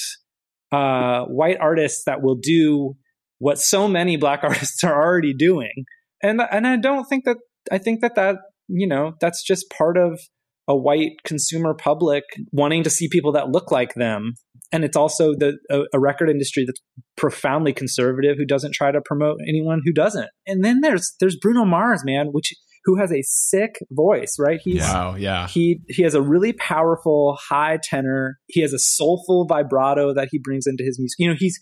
uh, 0.72 1.26
white 1.26 1.58
artists 1.60 2.04
that 2.06 2.22
will 2.22 2.36
do 2.36 2.96
what 3.42 3.58
so 3.58 3.88
many 3.88 4.18
black 4.18 4.42
artists 4.44 4.84
are 4.84 4.96
already 4.96 5.34
doing. 5.34 5.86
And 6.24 6.42
and 6.52 6.66
I 6.66 6.78
don't 6.78 7.06
think 7.06 7.26
that 7.26 7.38
I 7.72 7.80
think 7.80 8.02
that 8.02 8.16
that 8.16 8.38
you 8.68 8.88
know 8.88 9.14
that's 9.20 9.44
just 9.44 9.66
part 9.76 9.98
of 9.98 10.20
a 10.68 10.78
white 10.78 11.14
consumer 11.26 11.74
public 11.74 12.24
wanting 12.52 12.84
to 12.84 12.90
see 12.90 13.10
people 13.10 13.32
that 13.34 13.50
look 13.50 13.72
like 13.72 13.96
them. 13.96 14.34
And 14.72 14.86
it's 14.86 14.96
also 14.96 15.34
the 15.34 15.58
a, 15.70 15.82
a, 15.94 16.00
record 16.00 16.30
industry 16.30 16.66
that's 16.66 16.80
profoundly 17.18 17.74
conservative 17.74 18.38
who 18.38 18.46
doesn't 18.46 18.74
try 18.74 18.92
to 18.92 19.02
promote 19.04 19.40
anyone 19.50 19.82
who 19.84 19.92
doesn't. 19.92 20.30
And 20.46 20.64
then 20.64 20.82
there's 20.82 21.16
there's 21.20 21.36
bruno 21.36 21.66
mars 21.66 22.04
man 22.06 22.28
which 22.32 22.54
who 22.86 22.96
has 22.98 23.12
a 23.12 23.22
sick 23.24 23.80
voice 23.92 24.36
right? 24.40 24.60
He's 24.64 24.82
wow 24.82 25.16
yeah. 25.16 25.48
he 25.48 25.80
he 25.90 26.04
has 26.04 26.14
a 26.14 26.22
really 26.22 26.54
powerful 26.54 27.40
high 27.50 27.80
tenor. 27.84 28.38
He 28.48 28.62
has 28.62 28.72
a 28.72 28.80
soulful 28.80 29.48
vibrato 29.50 30.14
that 30.14 30.28
he 30.32 30.40
brings 30.40 30.68
into 30.68 30.84
his 30.84 31.00
music. 31.00 31.16
You 31.18 31.30
know 31.30 31.36
he's 31.38 31.60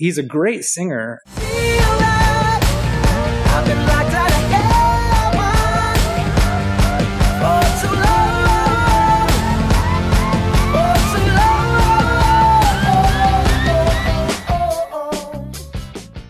he's 0.00 0.16
a 0.16 0.22
great 0.22 0.64
singer. 0.64 1.20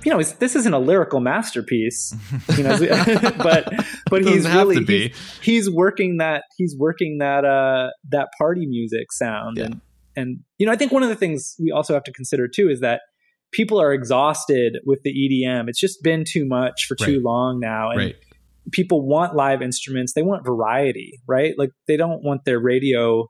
You 0.03 0.17
know, 0.17 0.23
this 0.23 0.57
isn't 0.57 0.75
a 0.75 0.79
lyrical 0.81 1.21
masterpiece, 1.21 2.13
you 2.57 2.65
know, 2.65 2.77
but 3.39 3.73
but 4.11 4.25
he's 4.25 4.49
really 4.49 4.85
he's, 4.85 5.17
he's, 5.41 5.71
working 5.71 6.17
that 6.17 6.43
he's 6.57 6.75
working 6.77 7.19
that 7.19 7.45
uh 7.45 7.91
that 8.11 8.31
party 8.37 8.67
music 8.67 9.13
sound. 9.13 9.59
Yeah. 9.59 9.67
and 9.67 9.81
and 10.17 10.41
you 10.59 10.67
know, 10.67 10.73
I 10.73 10.77
think 10.77 10.91
one 10.91 11.05
of 11.05 11.11
the 11.11 11.15
things 11.15 11.55
we 11.61 11.71
also 11.71 11.95
have 11.95 12.03
to 12.05 12.13
consider 12.13 12.49
too 12.49 12.69
is 12.69 12.81
that 12.81 13.03
people 13.53 13.81
are 13.81 13.93
exhausted 13.93 14.79
with 14.85 15.01
the 15.03 15.11
EDM. 15.13 15.69
It's 15.69 15.81
just 15.81 16.03
been 16.03 16.25
too 16.25 16.47
much 16.47 16.87
for 16.87 16.95
too 16.95 17.17
right. 17.17 17.23
long 17.23 17.61
now 17.61 17.91
and 17.91 17.99
right. 17.99 18.17
people 18.73 19.07
want 19.07 19.35
live 19.35 19.63
instruments, 19.63 20.13
they 20.15 20.23
want 20.23 20.45
variety, 20.45 21.21
right? 21.27 21.55
Like 21.59 21.71
they 21.87 21.97
don't 21.97 22.23
want 22.23 22.45
their 22.45 22.61
radio 22.61 23.29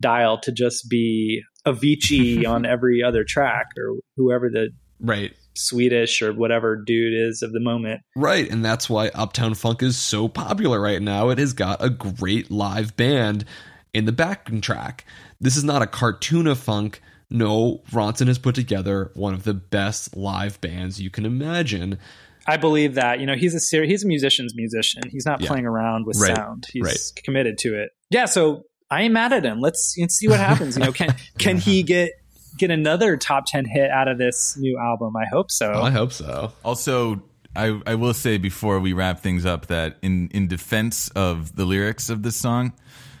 dial 0.00 0.38
to 0.40 0.52
just 0.52 0.88
be 0.88 1.42
Avicii 1.66 2.46
on 2.48 2.66
every 2.66 3.02
other 3.02 3.24
track 3.24 3.66
or 3.78 3.96
whoever 4.16 4.50
the 4.50 4.70
right 5.00 5.32
Swedish 5.56 6.20
or 6.20 6.32
whatever 6.32 6.76
dude 6.76 7.14
is 7.14 7.42
of 7.42 7.52
the 7.52 7.60
moment. 7.60 8.02
Right. 8.16 8.50
And 8.50 8.64
that's 8.64 8.90
why 8.90 9.08
Uptown 9.08 9.54
Funk 9.54 9.82
is 9.82 9.96
so 9.96 10.28
popular 10.28 10.80
right 10.80 11.00
now. 11.00 11.28
It 11.30 11.38
has 11.38 11.52
got 11.52 11.82
a 11.82 11.90
great 11.90 12.50
live 12.50 12.96
band 12.96 13.44
in 13.92 14.04
the 14.04 14.12
backing 14.12 14.60
track. 14.60 15.04
This 15.40 15.56
is 15.56 15.64
not 15.64 15.82
a 15.82 15.86
cartoon 15.86 16.46
of 16.46 16.58
funk. 16.58 17.00
No, 17.34 17.82
Ronson 17.90 18.28
has 18.28 18.38
put 18.38 18.54
together 18.54 19.10
one 19.14 19.34
of 19.34 19.42
the 19.42 19.54
best 19.54 20.16
live 20.16 20.60
bands 20.60 21.00
you 21.00 21.10
can 21.10 21.26
imagine. 21.26 21.98
I 22.46 22.56
believe 22.58 22.94
that. 22.94 23.20
You 23.20 23.26
know, 23.26 23.34
he's 23.34 23.54
a 23.54 23.60
ser- 23.60 23.84
he's 23.84 24.04
a 24.04 24.06
musician's 24.06 24.54
musician. 24.54 25.02
He's 25.10 25.26
not 25.26 25.40
yeah. 25.40 25.48
playing 25.48 25.66
around 25.66 26.06
with 26.06 26.18
right. 26.20 26.36
sound. 26.36 26.66
He's 26.72 26.84
right. 26.84 27.22
committed 27.24 27.58
to 27.58 27.74
it. 27.74 27.90
Yeah, 28.10 28.26
so 28.26 28.64
I 28.90 29.02
am 29.02 29.14
mad 29.14 29.32
at 29.32 29.44
him. 29.44 29.60
Let's, 29.60 29.96
let's 29.98 30.14
see 30.14 30.28
what 30.28 30.38
happens. 30.38 30.76
You 30.76 30.84
know, 30.84 30.92
can 30.92 31.14
can 31.38 31.58
he 31.58 31.82
get 31.82 32.12
get 32.56 32.70
another 32.70 33.16
top 33.16 33.44
10 33.46 33.64
hit 33.64 33.90
out 33.90 34.08
of 34.08 34.18
this 34.18 34.56
new 34.56 34.78
album. 34.78 35.16
I 35.16 35.26
hope 35.26 35.50
so. 35.50 35.72
Oh, 35.74 35.82
I 35.82 35.90
hope 35.90 36.12
so. 36.12 36.52
Also, 36.64 37.22
I, 37.56 37.80
I 37.86 37.94
will 37.94 38.14
say 38.14 38.38
before 38.38 38.80
we 38.80 38.92
wrap 38.92 39.20
things 39.20 39.44
up 39.44 39.66
that 39.66 39.98
in, 40.02 40.28
in 40.28 40.48
defense 40.48 41.08
of 41.10 41.56
the 41.56 41.64
lyrics 41.64 42.10
of 42.10 42.22
this 42.22 42.36
song, 42.36 42.72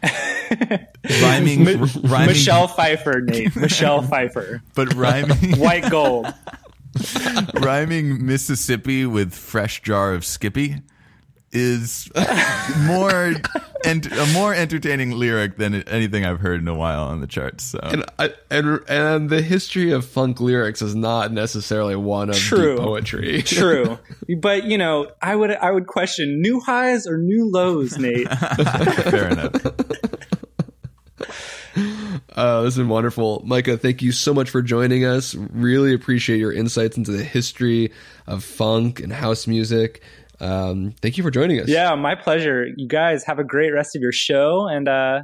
rhyming, 1.22 1.66
M- 1.66 1.80
rhyming 2.02 2.26
Michelle 2.28 2.68
Pfeiffer, 2.68 3.20
Nate. 3.20 3.54
Michelle 3.56 4.02
Pfeiffer. 4.02 4.62
But 4.74 4.94
rhyming 4.94 5.56
white 5.58 5.90
gold. 5.90 6.32
rhyming 7.54 8.24
Mississippi 8.24 9.04
with 9.06 9.34
fresh 9.34 9.82
jar 9.82 10.14
of 10.14 10.24
Skippy 10.24 10.76
is 11.54 12.10
more 12.86 13.34
and 13.84 14.12
a 14.12 14.26
more 14.32 14.54
entertaining 14.54 15.12
lyric 15.12 15.56
than 15.56 15.82
anything 15.88 16.24
I've 16.24 16.40
heard 16.40 16.60
in 16.60 16.68
a 16.68 16.74
while 16.74 17.04
on 17.04 17.20
the 17.20 17.26
charts. 17.26 17.64
So. 17.64 17.78
And, 17.82 18.04
and 18.50 18.80
and 18.88 19.30
the 19.30 19.42
history 19.42 19.92
of 19.92 20.04
funk 20.04 20.40
lyrics 20.40 20.82
is 20.82 20.94
not 20.94 21.32
necessarily 21.32 21.96
one 21.96 22.30
of 22.30 22.36
True. 22.36 22.76
poetry. 22.76 23.42
True, 23.42 23.98
but 24.38 24.64
you 24.64 24.78
know, 24.78 25.10
I 25.22 25.36
would 25.36 25.52
I 25.52 25.70
would 25.70 25.86
question 25.86 26.40
new 26.40 26.60
highs 26.60 27.06
or 27.06 27.18
new 27.18 27.50
lows, 27.50 27.96
Nate. 27.98 28.28
Fair 28.38 29.28
enough. 29.28 29.54
Uh, 32.36 32.62
this 32.62 32.74
has 32.74 32.78
been 32.78 32.88
wonderful. 32.88 33.42
Micah, 33.46 33.76
thank 33.76 34.02
you 34.02 34.10
so 34.10 34.34
much 34.34 34.50
for 34.50 34.60
joining 34.60 35.04
us. 35.04 35.34
Really 35.34 35.94
appreciate 35.94 36.38
your 36.38 36.52
insights 36.52 36.96
into 36.96 37.12
the 37.12 37.22
history 37.22 37.92
of 38.26 38.42
funk 38.42 38.98
and 38.98 39.12
house 39.12 39.46
music. 39.46 40.02
Um, 40.44 40.94
thank 41.00 41.16
you 41.16 41.24
for 41.24 41.30
joining 41.30 41.60
us. 41.60 41.68
Yeah, 41.68 41.94
my 41.94 42.14
pleasure. 42.14 42.68
You 42.76 42.86
guys 42.86 43.24
have 43.24 43.38
a 43.38 43.44
great 43.44 43.70
rest 43.70 43.96
of 43.96 44.02
your 44.02 44.12
show 44.12 44.68
and 44.68 44.86
uh, 44.88 45.20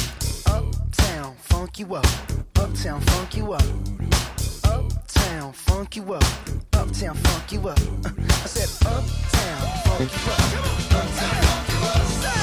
Uptown, 0.46 1.36
funk 1.38 1.80
you 1.80 1.96
up. 1.96 2.06
Uptown, 2.58 3.02
funk 3.02 3.38
you 3.38 3.54
up. 3.54 3.64
Uptown, 5.24 5.54
funk 5.54 5.96
you 5.96 6.14
up. 6.14 6.24
Uptown, 6.74 7.16
funk 7.16 7.52
you 7.54 7.70
up. 7.70 7.80
I 7.80 8.46
said, 8.46 8.70
Uptown, 8.86 9.06
funk 9.86 10.12
you 10.12 10.32
up. 10.32 10.40
Uptown, 10.92 11.64
funk 11.70 12.24
you 12.24 12.30
up. 12.30 12.43